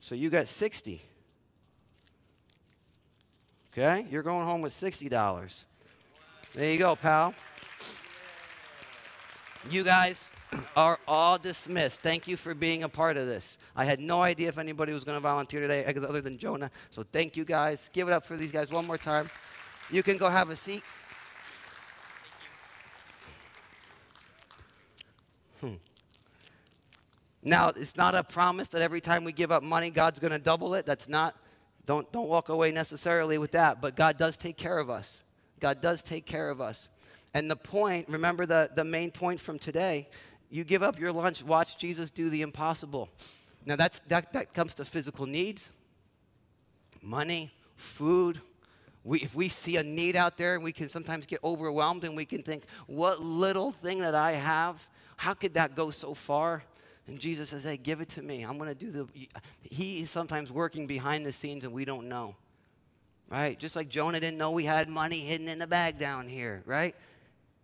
So 0.00 0.14
you 0.14 0.28
got 0.28 0.46
60. 0.46 1.00
Okay? 3.72 4.06
You're 4.10 4.22
going 4.22 4.44
home 4.44 4.60
with 4.60 4.74
$60. 4.74 5.64
There 6.52 6.70
you 6.70 6.78
go, 6.78 6.96
pal. 6.96 7.34
You 9.70 9.82
guys 9.82 10.30
are 10.76 10.98
all 11.08 11.38
dismissed. 11.38 12.02
Thank 12.02 12.28
you 12.28 12.36
for 12.36 12.54
being 12.54 12.82
a 12.82 12.88
part 12.88 13.16
of 13.16 13.26
this. 13.26 13.56
I 13.74 13.84
had 13.84 13.98
no 13.98 14.20
idea 14.22 14.48
if 14.48 14.58
anybody 14.58 14.92
was 14.92 15.04
going 15.04 15.16
to 15.16 15.20
volunteer 15.20 15.60
today 15.60 15.84
other 15.86 16.20
than 16.20 16.36
Jonah. 16.36 16.70
So 16.90 17.04
thank 17.12 17.36
you 17.36 17.44
guys. 17.44 17.88
Give 17.92 18.06
it 18.08 18.12
up 18.12 18.26
for 18.26 18.36
these 18.36 18.52
guys 18.52 18.70
one 18.70 18.86
more 18.86 18.98
time. 18.98 19.28
You 19.90 20.02
can 20.02 20.18
go 20.18 20.28
have 20.28 20.50
a 20.50 20.56
seat. 20.56 20.82
Hmm. 25.60 25.74
Now, 27.42 27.68
it's 27.68 27.96
not 27.96 28.14
a 28.14 28.22
promise 28.22 28.68
that 28.68 28.82
every 28.82 29.00
time 29.00 29.24
we 29.24 29.32
give 29.32 29.50
up 29.50 29.62
money, 29.62 29.90
God's 29.90 30.18
going 30.18 30.32
to 30.32 30.38
double 30.38 30.74
it. 30.74 30.84
That's 30.84 31.08
not, 31.08 31.36
don't, 31.86 32.10
don't 32.12 32.28
walk 32.28 32.50
away 32.50 32.70
necessarily 32.70 33.38
with 33.38 33.52
that. 33.52 33.80
But 33.80 33.96
God 33.96 34.18
does 34.18 34.36
take 34.36 34.58
care 34.58 34.78
of 34.78 34.90
us. 34.90 35.22
God 35.58 35.80
does 35.80 36.02
take 36.02 36.26
care 36.26 36.50
of 36.50 36.60
us. 36.60 36.88
And 37.34 37.50
the 37.50 37.56
point, 37.56 38.08
remember 38.08 38.46
the, 38.46 38.70
the 38.74 38.84
main 38.84 39.10
point 39.10 39.40
from 39.40 39.58
today, 39.58 40.08
you 40.50 40.62
give 40.62 40.84
up 40.84 40.98
your 41.00 41.12
lunch, 41.12 41.42
watch 41.42 41.76
Jesus 41.76 42.10
do 42.10 42.30
the 42.30 42.42
impossible. 42.42 43.08
Now 43.66 43.74
that's, 43.76 44.00
that, 44.08 44.32
that 44.32 44.54
comes 44.54 44.74
to 44.74 44.84
physical 44.84 45.26
needs, 45.26 45.70
money, 47.02 47.52
food. 47.76 48.40
We, 49.02 49.20
if 49.20 49.34
we 49.34 49.48
see 49.48 49.76
a 49.76 49.82
need 49.82 50.14
out 50.14 50.38
there, 50.38 50.60
we 50.60 50.72
can 50.72 50.88
sometimes 50.88 51.26
get 51.26 51.42
overwhelmed 51.42 52.04
and 52.04 52.16
we 52.16 52.24
can 52.24 52.42
think, 52.42 52.64
what 52.86 53.20
little 53.20 53.72
thing 53.72 53.98
that 53.98 54.14
I 54.14 54.32
have, 54.32 54.88
how 55.16 55.34
could 55.34 55.54
that 55.54 55.74
go 55.74 55.90
so 55.90 56.14
far? 56.14 56.62
And 57.06 57.18
Jesus 57.18 57.50
says, 57.50 57.64
hey, 57.64 57.76
give 57.76 58.00
it 58.00 58.08
to 58.10 58.22
me. 58.22 58.42
I'm 58.42 58.56
going 58.56 58.68
to 58.70 58.74
do 58.74 58.90
the. 58.90 59.28
He 59.62 60.00
is 60.00 60.10
sometimes 60.10 60.50
working 60.50 60.86
behind 60.86 61.26
the 61.26 61.32
scenes 61.32 61.64
and 61.64 61.72
we 61.72 61.84
don't 61.84 62.08
know. 62.08 62.34
Right? 63.28 63.58
Just 63.58 63.76
like 63.76 63.88
Jonah 63.88 64.20
didn't 64.20 64.38
know 64.38 64.52
we 64.52 64.64
had 64.64 64.88
money 64.88 65.20
hidden 65.20 65.48
in 65.48 65.58
the 65.58 65.66
bag 65.66 65.98
down 65.98 66.28
here, 66.28 66.62
right? 66.66 66.94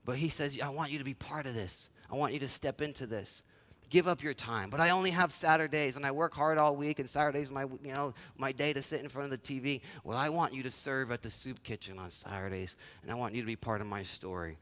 But 0.05 0.17
he 0.17 0.29
says, 0.29 0.59
I 0.63 0.69
want 0.71 0.91
you 0.91 0.99
to 0.99 1.05
be 1.05 1.15
part 1.15 1.47
of 1.47 1.55
this. 1.55 1.89
I 2.11 2.15
want 2.15 2.33
you 2.33 2.39
to 2.41 2.49
step 2.49 2.81
into 2.81 3.07
this. 3.07 3.43
Give 3.91 4.07
up 4.07 4.23
your 4.23 4.35
time. 4.35 4.71
But 4.71 4.81
I 4.81 4.91
only 4.91 5.11
have 5.11 5.33
Saturdays 5.33 5.97
and 5.97 6.07
I 6.07 6.13
work 6.13 6.33
hard 6.33 6.59
all 6.59 6.77
week 6.77 7.01
and 7.01 7.11
Saturdays 7.11 7.51
my 7.51 7.63
you 7.83 7.93
know 7.93 8.15
my 8.39 8.53
day 8.53 8.73
to 8.73 8.83
sit 8.83 9.01
in 9.01 9.09
front 9.09 9.33
of 9.33 9.43
the 9.43 9.61
TV. 9.61 9.81
Well, 10.05 10.17
I 10.17 10.29
want 10.29 10.55
you 10.55 10.63
to 10.63 10.71
serve 10.71 11.11
at 11.11 11.23
the 11.23 11.31
soup 11.31 11.63
kitchen 11.65 11.99
on 11.99 12.11
Saturdays 12.11 12.77
and 13.03 13.11
I 13.11 13.15
want 13.15 13.35
you 13.35 13.43
to 13.43 13.47
be 13.47 13.57
part 13.57 13.81
of 13.81 13.89
my 13.89 14.05
story. 14.05 14.59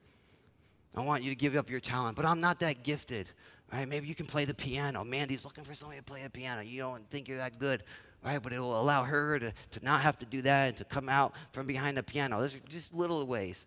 I 0.97 1.03
want 1.03 1.23
you 1.23 1.31
to 1.31 1.37
give 1.37 1.57
up 1.57 1.69
your 1.69 1.81
talent, 1.81 2.17
but 2.17 2.25
I'm 2.25 2.41
not 2.41 2.59
that 2.61 2.83
gifted. 2.83 3.29
Right? 3.71 3.87
Maybe 3.87 4.07
you 4.07 4.15
can 4.15 4.25
play 4.25 4.47
the 4.47 4.55
piano. 4.55 5.05
Mandy's 5.05 5.45
looking 5.45 5.63
for 5.63 5.75
somebody 5.75 5.99
to 5.99 6.05
play 6.05 6.23
the 6.23 6.31
piano. 6.31 6.63
You 6.63 6.81
don't 6.81 7.09
think 7.11 7.29
you're 7.29 7.37
that 7.37 7.59
good 7.59 7.83
right? 8.25 8.43
But 8.43 8.53
it 8.53 8.59
will 8.59 8.81
allow 8.81 9.05
her 9.05 9.39
to, 9.39 9.53
to 9.53 9.85
not 9.85 10.01
have 10.01 10.19
to 10.19 10.27
do 10.27 10.43
that 10.43 10.69
and 10.69 10.77
to 10.79 10.85
come 10.85 11.09
out 11.09 11.35
from 11.53 11.67
behind 11.67 11.97
the 11.97 12.03
piano. 12.03 12.41
Those 12.41 12.57
are 12.57 12.61
just 12.69 12.93
little 12.93 13.27
ways. 13.27 13.67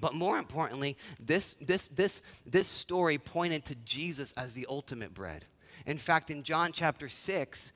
But 0.00 0.14
more 0.14 0.38
importantly, 0.38 0.96
this, 1.18 1.56
this, 1.60 1.88
this, 1.88 2.22
this 2.46 2.68
story 2.68 3.18
pointed 3.18 3.64
to 3.66 3.74
Jesus 3.84 4.32
as 4.36 4.54
the 4.54 4.66
ultimate 4.68 5.12
bread. 5.12 5.44
In 5.86 5.98
fact, 5.98 6.30
in 6.30 6.42
John 6.42 6.70
chapter 6.72 7.08
6, 7.08 7.72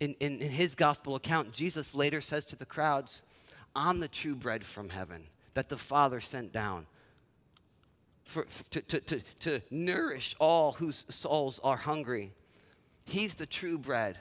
in, 0.00 0.14
in, 0.20 0.40
in, 0.40 0.50
his 0.50 0.74
gospel 0.74 1.14
account, 1.16 1.52
Jesus 1.52 1.94
later 1.94 2.20
says 2.20 2.44
to 2.46 2.56
the 2.56 2.64
crowds, 2.64 3.22
I'm 3.76 4.00
the 4.00 4.08
true 4.08 4.34
bread 4.34 4.64
from 4.64 4.88
heaven 4.88 5.24
that 5.54 5.68
the 5.68 5.76
Father 5.76 6.20
sent 6.20 6.52
down 6.52 6.86
for, 8.30 8.44
for 8.48 8.64
to, 8.70 8.80
to, 8.82 9.00
to, 9.00 9.20
to 9.40 9.60
nourish 9.70 10.36
all 10.38 10.72
whose 10.72 11.04
souls 11.08 11.60
are 11.64 11.76
hungry. 11.76 12.32
He's 13.04 13.34
the 13.34 13.46
true 13.46 13.76
bread. 13.76 14.18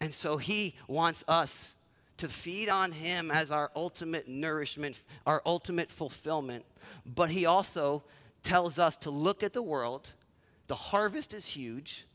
And 0.00 0.12
so 0.12 0.36
he 0.36 0.74
wants 0.88 1.24
us 1.28 1.73
to 2.18 2.28
feed 2.28 2.68
on 2.68 2.92
Him 2.92 3.30
as 3.30 3.50
our 3.50 3.70
ultimate 3.74 4.28
nourishment, 4.28 5.02
our 5.26 5.42
ultimate 5.44 5.90
fulfillment. 5.90 6.64
But 7.06 7.30
He 7.30 7.46
also 7.46 8.04
tells 8.42 8.78
us 8.78 8.96
to 8.98 9.10
look 9.10 9.42
at 9.42 9.52
the 9.52 9.62
world. 9.62 10.12
The 10.66 10.74
harvest 10.74 11.34
is 11.34 11.46
huge. 11.46 12.06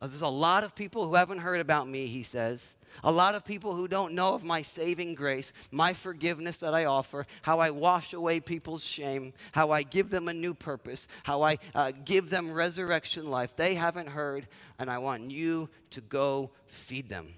There's 0.00 0.22
a 0.22 0.28
lot 0.28 0.64
of 0.64 0.74
people 0.74 1.06
who 1.06 1.14
haven't 1.14 1.40
heard 1.40 1.60
about 1.60 1.86
me, 1.86 2.06
he 2.06 2.22
says. 2.22 2.76
A 3.04 3.12
lot 3.12 3.34
of 3.34 3.44
people 3.44 3.74
who 3.74 3.86
don't 3.86 4.14
know 4.14 4.32
of 4.32 4.42
my 4.42 4.62
saving 4.62 5.14
grace, 5.14 5.52
my 5.70 5.92
forgiveness 5.92 6.56
that 6.58 6.72
I 6.72 6.86
offer, 6.86 7.26
how 7.42 7.58
I 7.58 7.70
wash 7.70 8.14
away 8.14 8.40
people's 8.40 8.82
shame, 8.82 9.34
how 9.52 9.70
I 9.70 9.82
give 9.82 10.08
them 10.08 10.28
a 10.28 10.34
new 10.34 10.54
purpose, 10.54 11.06
how 11.22 11.42
I 11.42 11.58
uh, 11.74 11.92
give 12.04 12.30
them 12.30 12.50
resurrection 12.50 13.28
life. 13.28 13.54
They 13.56 13.74
haven't 13.74 14.08
heard, 14.08 14.48
and 14.78 14.90
I 14.90 14.98
want 14.98 15.30
you 15.30 15.68
to 15.90 16.00
go 16.00 16.50
feed 16.66 17.10
them. 17.10 17.34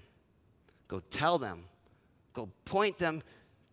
Go 0.93 1.01
tell 1.09 1.39
them. 1.39 1.63
Go 2.33 2.49
point 2.65 2.99
them 2.99 3.23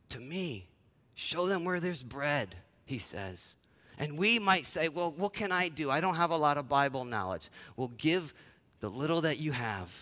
to 0.08 0.18
me. 0.18 0.66
Show 1.14 1.48
them 1.48 1.66
where 1.66 1.78
there's 1.78 2.02
bread, 2.02 2.54
he 2.86 2.96
says. 2.96 3.56
And 3.98 4.16
we 4.16 4.38
might 4.38 4.64
say, 4.64 4.88
well, 4.88 5.12
what 5.14 5.34
can 5.34 5.52
I 5.52 5.68
do? 5.68 5.90
I 5.90 6.00
don't 6.00 6.14
have 6.14 6.30
a 6.30 6.36
lot 6.38 6.56
of 6.56 6.66
Bible 6.66 7.04
knowledge. 7.04 7.50
Well, 7.76 7.92
give 7.98 8.32
the 8.80 8.88
little 8.88 9.20
that 9.20 9.36
you 9.36 9.52
have 9.52 9.94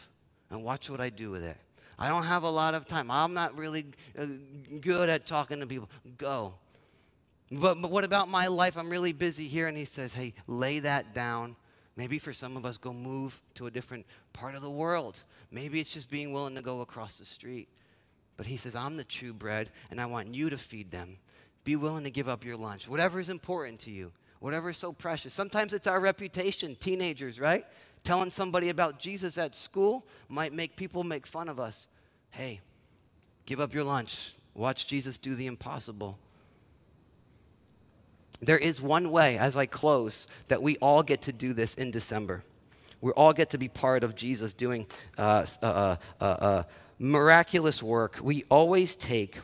and 0.49 0.63
watch 0.63 0.89
what 0.89 1.01
I 1.01 1.11
do 1.11 1.33
with 1.33 1.43
it. 1.43 1.57
I 1.99 2.09
don't 2.09 2.23
have 2.23 2.45
a 2.45 2.51
lot 2.51 2.75
of 2.75 2.87
time. 2.87 3.11
I'm 3.11 3.35
not 3.35 3.59
really 3.59 3.87
uh, 4.17 4.27
good 4.81 5.09
at 5.09 5.27
talking 5.27 5.59
to 5.59 5.67
people. 5.67 5.91
Go. 6.19 6.55
But, 7.51 7.83
but 7.83 7.91
what 7.91 8.05
about 8.05 8.29
my 8.29 8.47
life? 8.47 8.77
I'm 8.77 8.91
really 8.91 9.13
busy 9.13 9.49
here. 9.49 9.67
And 9.67 9.77
he 9.77 9.87
says, 9.87 10.13
hey, 10.13 10.35
lay 10.47 10.79
that 10.79 11.17
down. 11.17 11.57
Maybe 11.97 12.21
for 12.21 12.33
some 12.33 12.57
of 12.57 12.65
us, 12.65 12.79
go 12.79 12.93
move 12.93 13.43
to 13.57 13.67
a 13.67 13.73
different 13.73 14.07
part 14.33 14.55
of 14.55 14.63
the 14.63 14.71
world. 14.71 15.25
Maybe 15.51 15.81
it's 15.81 15.93
just 15.93 16.11
being 16.11 16.33
willing 16.33 16.55
to 16.55 16.63
go 16.63 16.81
across 16.81 17.15
the 17.15 17.25
street. 17.25 17.69
But 18.37 18.47
he 18.47 18.57
says, 18.57 18.77
I'm 18.77 18.97
the 18.97 19.05
true 19.05 19.33
bread, 19.33 19.71
and 19.91 20.01
I 20.01 20.07
want 20.07 20.35
you 20.35 20.51
to 20.51 20.59
feed 20.59 20.91
them. 20.91 21.17
Be 21.65 21.77
willing 21.77 22.05
to 22.05 22.11
give 22.11 22.29
up 22.29 22.45
your 22.45 22.57
lunch, 22.57 22.89
whatever 22.89 23.19
is 23.19 23.29
important 23.29 23.81
to 23.81 23.91
you, 23.91 24.13
whatever 24.41 24.71
is 24.71 24.77
so 24.77 24.93
precious. 24.93 25.35
Sometimes 25.35 25.73
it's 25.73 25.87
our 25.87 26.01
reputation, 26.01 26.77
teenagers, 26.77 27.41
right? 27.41 27.67
Telling 28.05 28.31
somebody 28.31 28.69
about 28.69 28.99
Jesus 28.99 29.39
at 29.39 29.55
school 29.55 30.07
might 30.29 30.53
make 30.53 30.77
people 30.77 31.03
make 31.03 31.27
fun 31.27 31.49
of 31.49 31.59
us. 31.59 31.89
Hey, 32.31 32.61
give 33.45 33.61
up 33.61 33.75
your 33.75 33.85
lunch. 33.85 34.35
Watch 34.55 34.87
Jesus 34.87 35.19
do 35.19 35.35
the 35.35 35.47
impossible. 35.47 36.19
There 38.41 38.59
is 38.59 38.81
one 38.81 39.11
way, 39.11 39.37
as 39.37 39.57
I 39.57 39.67
close, 39.67 40.29
that 40.47 40.63
we 40.63 40.77
all 40.77 41.03
get 41.03 41.23
to 41.23 41.33
do 41.33 41.53
this 41.53 41.75
in 41.75 41.91
December. 41.91 42.45
We 43.01 43.13
all 43.13 43.33
get 43.33 43.51
to 43.51 43.59
be 43.59 43.69
part 43.69 44.03
of 44.03 44.17
Jesus 44.17 44.55
doing 44.55 44.87
uh, 45.17 45.47
uh, 45.63 45.67
uh, 45.67 45.97
uh, 46.21 46.25
uh 46.25 46.63
miraculous 46.99 47.83
work. 47.83 48.19
We 48.23 48.45
always 48.51 48.97
take 48.97 49.39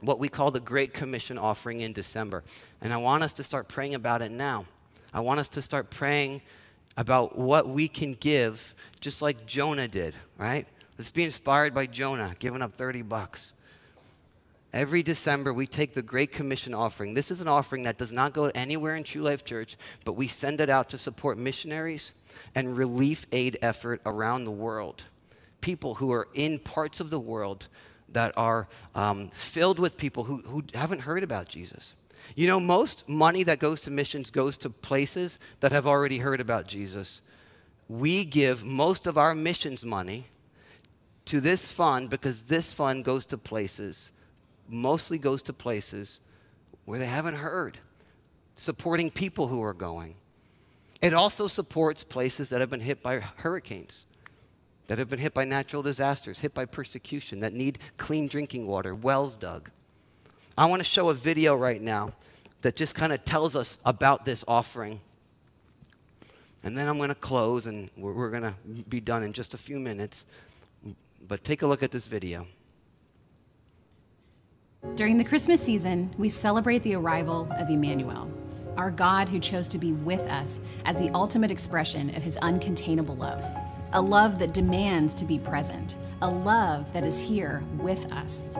what 0.00 0.18
we 0.18 0.28
call 0.28 0.50
the 0.50 0.60
Great 0.60 0.92
Commission 0.92 1.38
offering 1.38 1.80
in 1.80 1.92
December. 1.92 2.42
And 2.80 2.92
I 2.92 2.96
want 2.96 3.22
us 3.22 3.32
to 3.34 3.44
start 3.44 3.68
praying 3.68 3.94
about 3.94 4.22
it 4.22 4.32
now. 4.32 4.66
I 5.14 5.20
want 5.20 5.40
us 5.40 5.48
to 5.50 5.62
start 5.62 5.90
praying 5.90 6.42
about 6.96 7.38
what 7.38 7.68
we 7.68 7.88
can 7.88 8.14
give, 8.14 8.74
just 9.00 9.22
like 9.22 9.46
Jonah 9.46 9.88
did, 9.88 10.14
right? 10.36 10.66
Let's 10.98 11.10
be 11.10 11.24
inspired 11.24 11.74
by 11.74 11.86
Jonah, 11.86 12.34
giving 12.38 12.62
up 12.62 12.72
30 12.72 13.02
bucks. 13.02 13.54
Every 14.72 15.02
December, 15.02 15.52
we 15.52 15.66
take 15.66 15.92
the 15.94 16.02
Great 16.02 16.32
Commission 16.32 16.72
offering. 16.74 17.14
This 17.14 17.30
is 17.30 17.40
an 17.40 17.48
offering 17.48 17.82
that 17.82 17.98
does 17.98 18.10
not 18.10 18.32
go 18.32 18.46
anywhere 18.54 18.96
in 18.96 19.04
True 19.04 19.22
Life 19.22 19.44
Church, 19.44 19.76
but 20.04 20.14
we 20.14 20.28
send 20.28 20.60
it 20.60 20.70
out 20.70 20.88
to 20.90 20.98
support 20.98 21.38
missionaries 21.38 22.12
and 22.54 22.76
relief 22.76 23.26
aid 23.32 23.58
effort 23.62 24.00
around 24.06 24.44
the 24.44 24.50
world. 24.50 25.04
People 25.60 25.94
who 25.94 26.12
are 26.12 26.28
in 26.34 26.58
parts 26.58 27.00
of 27.00 27.10
the 27.10 27.20
world 27.20 27.68
that 28.12 28.32
are 28.36 28.68
um, 28.94 29.28
filled 29.32 29.78
with 29.78 29.96
people 29.96 30.24
who, 30.24 30.38
who 30.38 30.62
haven't 30.74 31.00
heard 31.00 31.22
about 31.22 31.48
Jesus. 31.48 31.94
You 32.34 32.46
know, 32.46 32.60
most 32.60 33.08
money 33.08 33.42
that 33.44 33.58
goes 33.58 33.80
to 33.82 33.90
missions 33.90 34.30
goes 34.30 34.56
to 34.58 34.70
places 34.70 35.38
that 35.60 35.72
have 35.72 35.86
already 35.86 36.18
heard 36.18 36.40
about 36.40 36.66
Jesus. 36.66 37.20
We 37.88 38.24
give 38.24 38.64
most 38.64 39.06
of 39.06 39.18
our 39.18 39.34
missions 39.34 39.84
money 39.84 40.26
to 41.26 41.40
this 41.40 41.70
fund 41.70 42.10
because 42.10 42.42
this 42.42 42.72
fund 42.72 43.04
goes 43.04 43.26
to 43.26 43.38
places, 43.38 44.12
mostly 44.68 45.18
goes 45.18 45.42
to 45.44 45.52
places 45.52 46.20
where 46.84 46.98
they 46.98 47.06
haven't 47.06 47.36
heard, 47.36 47.78
supporting 48.56 49.10
people 49.10 49.48
who 49.48 49.62
are 49.62 49.74
going. 49.74 50.14
It 51.02 51.12
also 51.12 51.48
supports 51.48 52.04
places 52.04 52.48
that 52.50 52.60
have 52.60 52.70
been 52.70 52.80
hit 52.80 53.02
by 53.02 53.18
hurricanes 53.18 54.06
that 54.86 54.98
have 54.98 55.08
been 55.08 55.18
hit 55.18 55.32
by 55.32 55.44
natural 55.44 55.82
disasters, 55.82 56.40
hit 56.40 56.54
by 56.54 56.64
persecution, 56.64 57.40
that 57.40 57.52
need 57.52 57.78
clean 57.96 58.26
drinking 58.26 58.66
water, 58.66 58.94
wells 58.94 59.36
dug. 59.36 59.70
I 60.58 60.66
want 60.66 60.80
to 60.80 60.84
show 60.84 61.08
a 61.08 61.14
video 61.14 61.54
right 61.54 61.80
now 61.80 62.12
that 62.62 62.76
just 62.76 62.94
kind 62.94 63.12
of 63.12 63.24
tells 63.24 63.56
us 63.56 63.78
about 63.84 64.24
this 64.24 64.44
offering. 64.46 65.00
And 66.62 66.76
then 66.76 66.88
I'm 66.88 66.98
going 66.98 67.08
to 67.08 67.14
close 67.14 67.66
and 67.66 67.90
we're, 67.96 68.12
we're 68.12 68.30
going 68.30 68.42
to 68.42 68.54
be 68.88 69.00
done 69.00 69.22
in 69.22 69.32
just 69.32 69.54
a 69.54 69.58
few 69.58 69.78
minutes. 69.78 70.26
But 71.26 71.42
take 71.42 71.62
a 71.62 71.66
look 71.66 71.82
at 71.82 71.90
this 71.90 72.06
video. 72.06 72.46
During 74.94 75.16
the 75.16 75.24
Christmas 75.24 75.62
season, 75.62 76.12
we 76.18 76.28
celebrate 76.28 76.82
the 76.82 76.96
arrival 76.96 77.48
of 77.52 77.70
Emmanuel, 77.70 78.30
our 78.76 78.90
God 78.90 79.28
who 79.28 79.38
chose 79.38 79.68
to 79.68 79.78
be 79.78 79.92
with 79.92 80.22
us 80.22 80.60
as 80.84 80.96
the 80.96 81.10
ultimate 81.10 81.50
expression 81.50 82.14
of 82.14 82.22
his 82.22 82.38
uncontainable 82.42 83.18
love 83.18 83.42
a 83.94 84.00
love 84.00 84.38
that 84.38 84.54
demands 84.54 85.12
to 85.12 85.24
be 85.26 85.38
present, 85.38 85.96
a 86.22 86.28
love 86.28 86.90
that 86.94 87.04
is 87.04 87.18
here 87.18 87.62
with 87.76 88.10
us. 88.12 88.50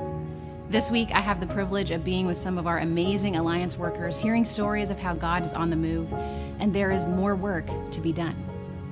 This 0.68 0.90
week, 0.90 1.10
I 1.14 1.20
have 1.20 1.40
the 1.40 1.46
privilege 1.46 1.90
of 1.90 2.04
being 2.04 2.26
with 2.26 2.36
some 2.36 2.58
of 2.58 2.66
our 2.66 2.80
amazing 2.80 3.36
Alliance 3.36 3.78
workers, 3.78 4.18
hearing 4.18 4.44
stories 4.44 4.90
of 4.90 4.98
how 4.98 5.14
God 5.14 5.44
is 5.46 5.54
on 5.54 5.70
the 5.70 5.76
move, 5.76 6.12
and 6.58 6.72
there 6.72 6.90
is 6.92 7.06
more 7.06 7.34
work 7.34 7.66
to 7.92 8.00
be 8.00 8.12
done. 8.12 8.36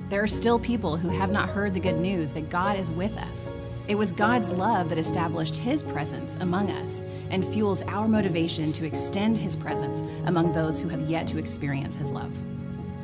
There 0.09 0.23
are 0.23 0.27
still 0.27 0.59
people 0.59 0.97
who 0.97 1.09
have 1.09 1.31
not 1.31 1.49
heard 1.49 1.73
the 1.73 1.79
good 1.79 1.97
news 1.97 2.33
that 2.33 2.49
God 2.49 2.77
is 2.77 2.91
with 2.91 3.15
us. 3.17 3.53
It 3.91 3.97
was 3.97 4.13
God's 4.13 4.51
love 4.51 4.87
that 4.87 4.97
established 4.97 5.57
His 5.57 5.83
presence 5.83 6.37
among 6.39 6.71
us 6.71 7.03
and 7.29 7.45
fuels 7.45 7.81
our 7.81 8.07
motivation 8.07 8.71
to 8.71 8.85
extend 8.85 9.37
His 9.37 9.57
presence 9.57 10.01
among 10.27 10.53
those 10.53 10.79
who 10.79 10.87
have 10.87 11.09
yet 11.09 11.27
to 11.27 11.37
experience 11.37 11.97
His 11.97 12.13
love. 12.13 12.33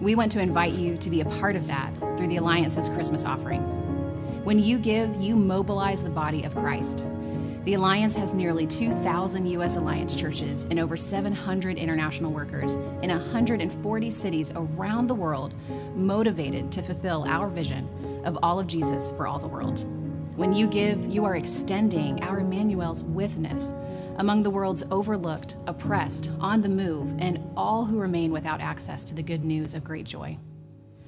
We 0.01 0.15
want 0.15 0.31
to 0.31 0.39
invite 0.39 0.71
you 0.71 0.95
to 0.95 1.09
be 1.09 1.19
a 1.19 1.25
part 1.25 1.57
of 1.57 1.67
that 1.67 1.91
through 2.15 2.29
the 2.29 2.37
Alliance's 2.37 2.87
Christmas 2.87 3.25
offering. 3.25 3.63
When 4.45 4.59
you 4.59 4.77
give, 4.77 5.13
you 5.21 5.35
mobilize 5.35 6.05
the 6.05 6.09
body 6.09 6.45
of 6.45 6.55
Christ. 6.55 7.03
The 7.65 7.73
Alliance 7.73 8.15
has 8.15 8.33
nearly 8.33 8.65
2,000 8.65 9.45
U.S. 9.45 9.75
Alliance 9.75 10.15
churches 10.15 10.67
and 10.69 10.79
over 10.79 10.95
700 10.95 11.77
international 11.77 12.31
workers 12.31 12.75
in 13.01 13.09
140 13.09 14.09
cities 14.09 14.53
around 14.55 15.07
the 15.07 15.15
world, 15.15 15.53
motivated 15.97 16.71
to 16.71 16.81
fulfill 16.81 17.25
our 17.27 17.49
vision 17.49 17.89
of 18.23 18.39
all 18.41 18.57
of 18.57 18.67
Jesus 18.67 19.11
for 19.11 19.27
all 19.27 19.37
the 19.37 19.49
world. 19.49 19.85
When 20.37 20.53
you 20.53 20.67
give, 20.67 21.07
you 21.07 21.25
are 21.25 21.35
extending 21.35 22.23
our 22.23 22.41
Emmanuel's 22.41 23.01
witness 23.01 23.73
among 24.17 24.43
the 24.43 24.51
world's 24.51 24.83
overlooked, 24.91 25.55
oppressed, 25.65 26.29
on 26.39 26.61
the 26.61 26.69
move, 26.69 27.11
and 27.17 27.43
all 27.57 27.85
who 27.85 27.97
remain 27.97 28.31
without 28.31 28.61
access 28.61 29.03
to 29.05 29.15
the 29.15 29.23
good 29.23 29.43
news 29.43 29.73
of 29.73 29.83
great 29.83 30.05
joy. 30.05 30.37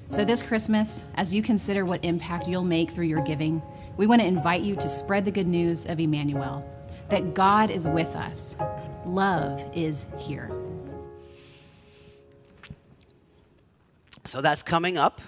So, 0.08 0.24
this 0.24 0.42
Christmas, 0.42 1.06
as 1.14 1.32
you 1.32 1.44
consider 1.44 1.84
what 1.84 2.04
impact 2.04 2.48
you'll 2.48 2.64
make 2.64 2.90
through 2.90 3.04
your 3.04 3.22
giving, 3.22 3.62
we 3.96 4.08
want 4.08 4.20
to 4.20 4.26
invite 4.26 4.62
you 4.62 4.74
to 4.74 4.88
spread 4.88 5.24
the 5.24 5.30
good 5.30 5.46
news 5.46 5.86
of 5.86 6.00
Emmanuel 6.00 6.68
that 7.08 7.32
God 7.32 7.70
is 7.70 7.86
with 7.86 8.16
us, 8.16 8.56
love 9.06 9.64
is 9.76 10.06
here. 10.18 10.50
So, 14.24 14.40
that's 14.40 14.64
coming 14.64 14.98
up 14.98 15.20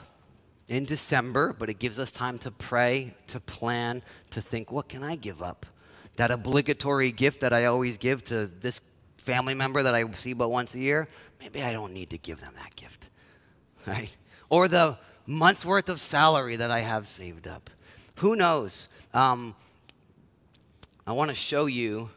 in 0.68 0.84
December, 0.84 1.54
but 1.58 1.68
it 1.68 1.78
gives 1.78 1.98
us 1.98 2.10
time 2.10 2.38
to 2.38 2.50
pray, 2.50 3.14
to 3.28 3.40
plan, 3.40 4.02
to 4.30 4.40
think, 4.40 4.70
what 4.70 4.88
can 4.88 5.02
I 5.02 5.16
give 5.16 5.42
up? 5.42 5.66
that 6.16 6.30
obligatory 6.30 7.10
gift 7.10 7.40
that 7.40 7.52
I 7.52 7.64
always 7.66 7.98
give 7.98 8.22
to 8.24 8.46
this 8.46 8.80
family 9.16 9.54
member 9.54 9.82
that 9.82 9.94
I 9.94 10.10
see 10.12 10.34
but 10.34 10.50
once 10.50 10.74
a 10.74 10.78
year, 10.78 11.08
maybe 11.40 11.62
I 11.62 11.72
don't 11.72 11.92
need 11.92 12.10
to 12.10 12.18
give 12.18 12.40
them 12.40 12.52
that 12.56 12.76
gift, 12.76 13.08
right? 13.86 14.14
Or 14.48 14.68
the 14.68 14.98
month's 15.26 15.64
worth 15.64 15.88
of 15.88 16.00
salary 16.00 16.56
that 16.56 16.70
I 16.70 16.80
have 16.80 17.08
saved 17.08 17.46
up. 17.46 17.70
Who 18.16 18.36
knows? 18.36 18.88
Um, 19.14 19.54
I 21.06 21.12
want 21.12 21.30
to 21.30 21.34
show 21.34 21.64
you 21.66 22.10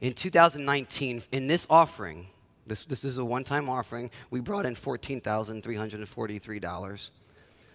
in 0.00 0.12
2019, 0.12 1.22
in 1.32 1.46
this 1.46 1.66
offering, 1.68 2.26
this, 2.66 2.84
this 2.84 3.04
is 3.04 3.18
a 3.18 3.24
one 3.24 3.44
time 3.44 3.68
offering, 3.68 4.10
we 4.30 4.40
brought 4.40 4.66
in 4.66 4.74
$14,343. 4.74 7.10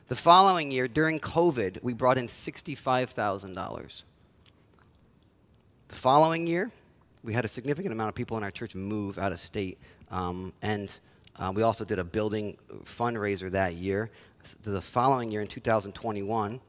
The 0.08 0.16
following 0.16 0.70
year, 0.70 0.88
during 0.88 1.20
COVID, 1.20 1.82
we 1.82 1.94
brought 1.94 2.20
in 2.20 2.28
$65,000. 2.28 4.04
The 5.88 5.96
following 5.96 6.46
year, 6.46 6.70
we 7.24 7.34
had 7.34 7.44
a 7.44 7.48
significant 7.48 7.92
amount 7.92 8.10
of 8.10 8.16
people 8.16 8.38
in 8.38 8.44
our 8.44 8.52
church 8.52 8.76
move 8.76 9.18
out 9.18 9.32
of 9.32 9.40
state. 9.40 9.80
Um, 10.12 10.54
and 10.62 10.96
uh, 11.38 11.52
we 11.56 11.64
also 11.64 11.84
did 11.86 11.98
a 11.98 12.04
building 12.04 12.56
fundraiser 12.84 13.50
that 13.50 13.74
year. 13.74 14.12
The 14.62 14.80
following 14.80 15.32
year, 15.32 15.42
in 15.42 15.48
2021, 15.48 16.60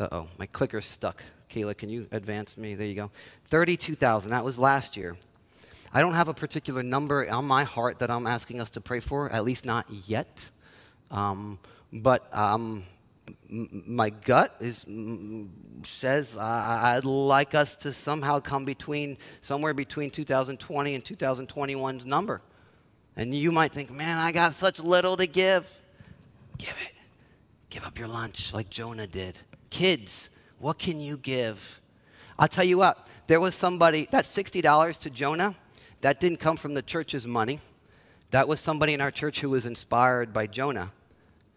uh 0.00 0.08
oh, 0.10 0.28
my 0.36 0.46
clicker's 0.46 0.86
stuck. 0.86 1.22
Kayla, 1.48 1.76
can 1.76 1.88
you 1.88 2.08
advance 2.10 2.56
me? 2.56 2.74
There 2.74 2.88
you 2.88 2.96
go. 2.96 3.12
32,000. 3.50 4.32
That 4.32 4.44
was 4.44 4.58
last 4.58 4.96
year. 4.96 5.16
I 5.92 6.00
don't 6.00 6.14
have 6.14 6.26
a 6.26 6.34
particular 6.34 6.82
number 6.82 7.30
on 7.30 7.44
my 7.44 7.62
heart 7.62 8.00
that 8.00 8.10
I'm 8.10 8.26
asking 8.26 8.60
us 8.60 8.70
to 8.70 8.80
pray 8.80 8.98
for, 8.98 9.30
at 9.30 9.44
least 9.44 9.64
not 9.64 9.86
yet. 10.06 10.50
Um, 11.12 11.60
but 11.92 12.34
um, 12.36 12.84
my 13.48 14.10
gut 14.10 14.56
is 14.60 14.84
says 15.84 16.36
I, 16.36 16.96
I'd 16.96 17.04
like 17.04 17.54
us 17.54 17.76
to 17.76 17.92
somehow 17.92 18.40
come 18.40 18.64
between 18.64 19.18
somewhere 19.40 19.74
between 19.74 20.10
2020 20.10 20.94
and 20.94 21.04
2021's 21.04 22.06
number. 22.06 22.42
And 23.16 23.34
you 23.34 23.50
might 23.50 23.72
think, 23.72 23.90
man, 23.90 24.18
I 24.18 24.32
got 24.32 24.54
such 24.54 24.80
little 24.80 25.16
to 25.16 25.26
give. 25.26 25.66
Give 26.56 26.74
it. 26.84 26.94
Give 27.70 27.84
up 27.84 27.98
your 27.98 28.08
lunch 28.08 28.54
like 28.54 28.70
Jonah 28.70 29.06
did. 29.06 29.38
Kids, 29.70 30.30
what 30.58 30.78
can 30.78 31.00
you 31.00 31.16
give? 31.16 31.80
I'll 32.38 32.48
tell 32.48 32.64
you 32.64 32.78
what, 32.78 33.08
there 33.26 33.40
was 33.40 33.54
somebody, 33.54 34.08
that 34.12 34.24
$60 34.24 34.98
to 35.00 35.10
Jonah, 35.10 35.54
that 36.00 36.20
didn't 36.20 36.38
come 36.38 36.56
from 36.56 36.74
the 36.74 36.82
church's 36.82 37.26
money. 37.26 37.60
That 38.30 38.46
was 38.46 38.60
somebody 38.60 38.94
in 38.94 39.00
our 39.00 39.10
church 39.10 39.40
who 39.40 39.50
was 39.50 39.66
inspired 39.66 40.32
by 40.32 40.46
Jonah. 40.46 40.92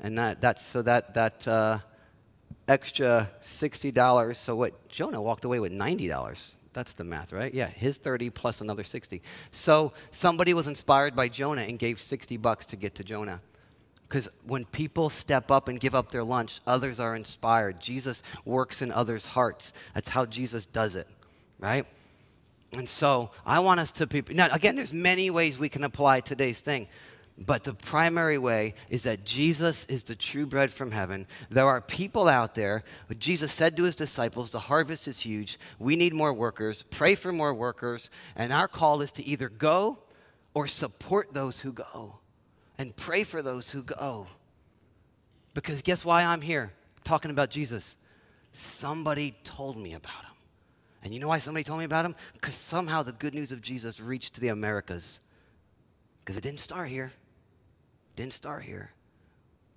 And 0.01 0.17
that, 0.17 0.41
that's 0.41 0.65
so 0.65 0.81
that, 0.81 1.13
that 1.13 1.47
uh, 1.47 1.79
extra 2.67 3.29
$60, 3.41 4.35
so 4.35 4.55
what 4.55 4.89
Jonah 4.89 5.21
walked 5.21 5.45
away 5.45 5.59
with 5.59 5.71
$90. 5.71 6.51
That's 6.73 6.93
the 6.93 7.03
math, 7.03 7.33
right? 7.33 7.53
Yeah, 7.53 7.67
his 7.67 7.97
30 7.97 8.29
plus 8.29 8.61
another 8.61 8.83
60. 8.83 9.21
So 9.51 9.93
somebody 10.09 10.53
was 10.53 10.67
inspired 10.67 11.15
by 11.15 11.27
Jonah 11.27 11.63
and 11.63 11.77
gave 11.77 11.99
60 11.99 12.37
bucks 12.37 12.65
to 12.67 12.75
get 12.75 12.95
to 12.95 13.03
Jonah. 13.03 13.41
Because 14.07 14.29
when 14.45 14.65
people 14.65 15.09
step 15.09 15.51
up 15.51 15.67
and 15.67 15.79
give 15.79 15.95
up 15.95 16.11
their 16.11 16.23
lunch, 16.23 16.59
others 16.65 16.99
are 16.99 17.15
inspired. 17.15 17.79
Jesus 17.79 18.23
works 18.43 18.81
in 18.81 18.91
others' 18.91 19.25
hearts. 19.25 19.71
That's 19.93 20.09
how 20.09 20.25
Jesus 20.25 20.65
does 20.65 20.95
it, 20.95 21.07
right? 21.59 21.85
And 22.73 22.87
so 22.87 23.31
I 23.45 23.59
want 23.59 23.79
us 23.79 23.91
to 23.93 24.07
be, 24.07 24.23
now 24.33 24.47
again, 24.51 24.75
there's 24.75 24.93
many 24.93 25.29
ways 25.29 25.57
we 25.57 25.69
can 25.69 25.83
apply 25.83 26.21
today's 26.21 26.59
thing. 26.59 26.87
But 27.37 27.63
the 27.63 27.73
primary 27.73 28.37
way 28.37 28.75
is 28.89 29.03
that 29.03 29.25
Jesus 29.25 29.85
is 29.85 30.03
the 30.03 30.15
true 30.15 30.45
bread 30.45 30.71
from 30.71 30.91
heaven. 30.91 31.25
There 31.49 31.67
are 31.67 31.81
people 31.81 32.27
out 32.27 32.53
there, 32.53 32.83
Jesus 33.17 33.51
said 33.51 33.75
to 33.77 33.83
his 33.83 33.95
disciples, 33.95 34.51
the 34.51 34.59
harvest 34.59 35.07
is 35.07 35.21
huge. 35.21 35.59
We 35.79 35.95
need 35.95 36.13
more 36.13 36.33
workers. 36.33 36.83
Pray 36.83 37.15
for 37.15 37.31
more 37.31 37.53
workers. 37.53 38.09
And 38.35 38.53
our 38.53 38.67
call 38.67 39.01
is 39.01 39.11
to 39.13 39.23
either 39.23 39.49
go 39.49 39.99
or 40.53 40.67
support 40.67 41.33
those 41.33 41.59
who 41.59 41.71
go 41.71 42.19
and 42.77 42.95
pray 42.95 43.23
for 43.23 43.41
those 43.41 43.69
who 43.69 43.83
go. 43.83 44.27
Because 45.53 45.81
guess 45.81 46.05
why 46.05 46.23
I'm 46.23 46.41
here 46.41 46.71
talking 47.03 47.31
about 47.31 47.49
Jesus? 47.49 47.97
Somebody 48.53 49.35
told 49.43 49.77
me 49.77 49.93
about 49.93 50.23
him. 50.23 50.35
And 51.03 51.13
you 51.13 51.19
know 51.19 51.27
why 51.27 51.39
somebody 51.39 51.63
told 51.63 51.79
me 51.79 51.85
about 51.85 52.05
him? 52.05 52.15
Because 52.33 52.53
somehow 52.53 53.01
the 53.01 53.13
good 53.13 53.33
news 53.33 53.51
of 53.51 53.61
Jesus 53.61 53.99
reached 53.99 54.39
the 54.39 54.49
Americas. 54.49 55.19
Because 56.19 56.37
it 56.37 56.43
didn't 56.43 56.59
start 56.59 56.89
here. 56.89 57.11
Didn't 58.21 58.33
start 58.33 58.61
here. 58.61 58.91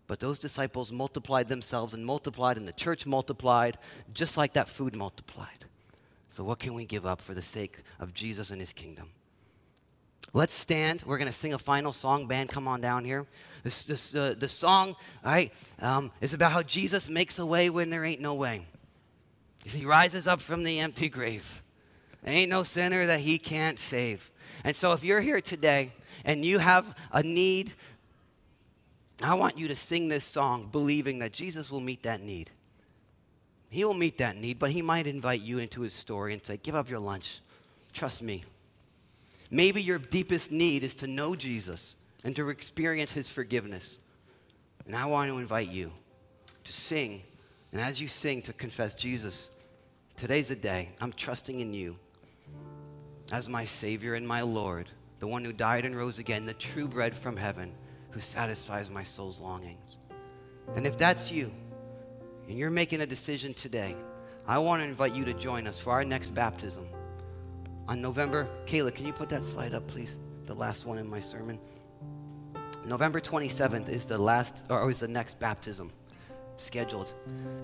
But 0.06 0.20
those 0.20 0.38
disciples 0.38 0.92
multiplied 0.92 1.48
themselves 1.48 1.94
and 1.94 2.04
multiplied, 2.04 2.58
and 2.58 2.68
the 2.68 2.74
church 2.74 3.06
multiplied, 3.06 3.78
just 4.12 4.36
like 4.36 4.52
that 4.52 4.68
food 4.68 4.94
multiplied. 4.94 5.64
So, 6.28 6.44
what 6.44 6.58
can 6.58 6.74
we 6.74 6.84
give 6.84 7.06
up 7.06 7.22
for 7.22 7.32
the 7.32 7.40
sake 7.40 7.78
of 7.98 8.12
Jesus 8.12 8.50
and 8.50 8.60
his 8.60 8.74
kingdom? 8.74 9.08
Let's 10.34 10.52
stand. 10.52 11.04
We're 11.06 11.16
going 11.16 11.32
to 11.32 11.32
sing 11.32 11.54
a 11.54 11.58
final 11.58 11.90
song. 11.90 12.26
Band, 12.26 12.50
come 12.50 12.68
on 12.68 12.82
down 12.82 13.06
here. 13.06 13.24
This, 13.62 13.86
this, 13.86 14.14
uh, 14.14 14.34
the 14.38 14.46
song, 14.46 14.94
all 15.24 15.32
right, 15.32 15.50
um, 15.80 16.10
is 16.20 16.34
about 16.34 16.52
how 16.52 16.62
Jesus 16.62 17.08
makes 17.08 17.38
a 17.38 17.46
way 17.46 17.70
when 17.70 17.88
there 17.88 18.04
ain't 18.04 18.20
no 18.20 18.34
way. 18.34 18.66
He 19.64 19.86
rises 19.86 20.28
up 20.28 20.42
from 20.42 20.64
the 20.64 20.80
empty 20.80 21.08
grave. 21.08 21.62
There 22.22 22.34
ain't 22.34 22.50
no 22.50 22.62
sinner 22.62 23.06
that 23.06 23.20
he 23.20 23.38
can't 23.38 23.78
save. 23.78 24.30
And 24.64 24.76
so, 24.76 24.92
if 24.92 25.02
you're 25.02 25.22
here 25.22 25.40
today 25.40 25.92
and 26.26 26.44
you 26.44 26.58
have 26.58 26.94
a 27.10 27.22
need 27.22 27.72
I 29.22 29.34
want 29.34 29.58
you 29.58 29.68
to 29.68 29.76
sing 29.76 30.08
this 30.08 30.24
song 30.24 30.68
believing 30.70 31.20
that 31.20 31.32
Jesus 31.32 31.70
will 31.70 31.80
meet 31.80 32.02
that 32.02 32.20
need. 32.20 32.50
He 33.70 33.84
will 33.84 33.94
meet 33.94 34.18
that 34.18 34.36
need, 34.36 34.58
but 34.58 34.70
he 34.70 34.82
might 34.82 35.06
invite 35.06 35.40
you 35.40 35.58
into 35.58 35.80
his 35.80 35.92
story 35.92 36.32
and 36.32 36.44
say, 36.44 36.56
Give 36.56 36.74
up 36.74 36.88
your 36.88 36.98
lunch. 36.98 37.40
Trust 37.92 38.22
me. 38.22 38.44
Maybe 39.50 39.82
your 39.82 39.98
deepest 39.98 40.50
need 40.50 40.82
is 40.82 40.94
to 40.96 41.06
know 41.06 41.34
Jesus 41.34 41.96
and 42.24 42.34
to 42.36 42.48
experience 42.48 43.12
his 43.12 43.28
forgiveness. 43.28 43.98
And 44.86 44.96
I 44.96 45.06
want 45.06 45.30
to 45.30 45.38
invite 45.38 45.70
you 45.70 45.92
to 46.64 46.72
sing, 46.72 47.22
and 47.72 47.80
as 47.80 48.00
you 48.00 48.08
sing, 48.08 48.42
to 48.42 48.52
confess 48.52 48.94
Jesus. 48.94 49.50
Today's 50.16 50.48
the 50.48 50.56
day. 50.56 50.90
I'm 51.00 51.12
trusting 51.12 51.60
in 51.60 51.72
you 51.72 51.96
as 53.32 53.48
my 53.48 53.64
Savior 53.64 54.14
and 54.14 54.26
my 54.26 54.42
Lord, 54.42 54.88
the 55.18 55.26
one 55.26 55.44
who 55.44 55.52
died 55.52 55.84
and 55.84 55.96
rose 55.96 56.18
again, 56.18 56.46
the 56.46 56.54
true 56.54 56.88
bread 56.88 57.16
from 57.16 57.36
heaven 57.36 57.72
who 58.14 58.20
satisfies 58.20 58.88
my 58.88 59.02
soul's 59.02 59.40
longings. 59.40 59.96
And 60.76 60.86
if 60.86 60.96
that's 60.96 61.32
you, 61.32 61.52
and 62.48 62.56
you're 62.56 62.70
making 62.70 63.00
a 63.00 63.06
decision 63.06 63.52
today, 63.52 63.96
I 64.46 64.58
want 64.58 64.82
to 64.82 64.88
invite 64.88 65.16
you 65.16 65.24
to 65.24 65.34
join 65.34 65.66
us 65.66 65.80
for 65.80 65.90
our 65.90 66.04
next 66.04 66.30
baptism. 66.30 66.86
On 67.88 68.00
November, 68.00 68.46
Kayla, 68.66 68.94
can 68.94 69.04
you 69.04 69.12
put 69.12 69.28
that 69.30 69.44
slide 69.44 69.74
up, 69.74 69.86
please? 69.88 70.18
The 70.44 70.54
last 70.54 70.86
one 70.86 70.98
in 70.98 71.08
my 71.08 71.18
sermon. 71.18 71.58
November 72.86 73.20
27th 73.20 73.88
is 73.88 74.04
the 74.04 74.16
last, 74.16 74.62
or 74.70 74.88
is 74.88 75.00
the 75.00 75.08
next 75.08 75.40
baptism 75.40 75.90
scheduled. 76.56 77.12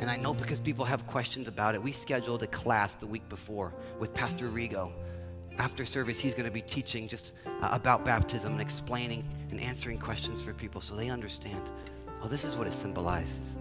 And 0.01 0.11
I 0.11 0.17
know 0.17 0.35
because 0.35 0.59
people 0.59 0.85
have 0.85 1.07
questions 1.07 1.47
about 1.47 1.77
it, 1.77 1.83
we 1.83 1.93
scheduled 1.93 2.43
a 2.43 2.49
class 2.49 2.97
the 2.97 3.07
week 3.07 3.29
before 3.29 3.73
with 4.01 4.13
Pastor 4.15 4.49
Rigo 4.49 4.91
after 5.61 5.85
service, 5.85 6.19
he's 6.19 6.33
going 6.33 6.47
to 6.47 6.51
be 6.51 6.63
teaching 6.63 7.07
just 7.07 7.35
uh, 7.47 7.69
about 7.73 8.05
baptism 8.05 8.53
and 8.53 8.61
explaining 8.61 9.25
and 9.51 9.61
answering 9.61 9.99
questions 9.99 10.41
for 10.43 10.53
people 10.53 10.81
so 10.81 10.95
they 10.95 11.11
understand. 11.11 11.63
Oh, 12.23 12.29
this 12.29 12.45
is 12.45 12.55
what 12.55 12.67
it 12.67 12.73
symbolizes. 12.73 13.59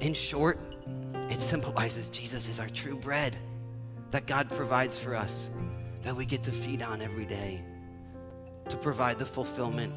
In 0.00 0.12
short, 0.12 0.58
it 1.30 1.40
symbolizes 1.40 2.08
Jesus 2.08 2.48
is 2.48 2.60
our 2.60 2.68
true 2.68 2.96
bread 2.96 3.36
that 4.10 4.26
God 4.26 4.48
provides 4.48 4.98
for 4.98 5.14
us, 5.14 5.50
that 6.02 6.14
we 6.14 6.24
get 6.24 6.42
to 6.44 6.52
feed 6.52 6.82
on 6.82 7.00
every 7.00 7.24
day, 7.24 7.62
to 8.68 8.76
provide 8.76 9.18
the 9.18 9.24
fulfillment, 9.24 9.92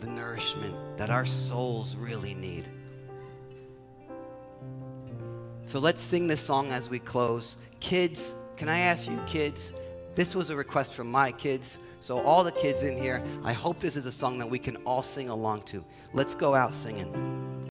the 0.00 0.06
nourishment 0.06 0.74
that 0.96 1.10
our 1.10 1.24
souls 1.24 1.96
really 1.96 2.34
need. 2.34 2.68
So 5.66 5.78
let's 5.78 6.02
sing 6.02 6.26
this 6.26 6.40
song 6.40 6.72
as 6.72 6.90
we 6.90 6.98
close. 6.98 7.56
Kids, 7.80 8.34
can 8.56 8.68
I 8.68 8.80
ask 8.80 9.08
you, 9.08 9.18
kids? 9.26 9.72
This 10.14 10.34
was 10.34 10.50
a 10.50 10.56
request 10.56 10.94
from 10.94 11.10
my 11.10 11.32
kids. 11.32 11.78
So, 12.00 12.18
all 12.18 12.44
the 12.44 12.52
kids 12.52 12.82
in 12.82 13.00
here, 13.00 13.22
I 13.44 13.52
hope 13.52 13.80
this 13.80 13.96
is 13.96 14.06
a 14.06 14.12
song 14.12 14.38
that 14.38 14.50
we 14.50 14.58
can 14.58 14.76
all 14.84 15.02
sing 15.02 15.28
along 15.28 15.62
to. 15.62 15.84
Let's 16.12 16.34
go 16.34 16.54
out 16.54 16.74
singing. 16.74 17.52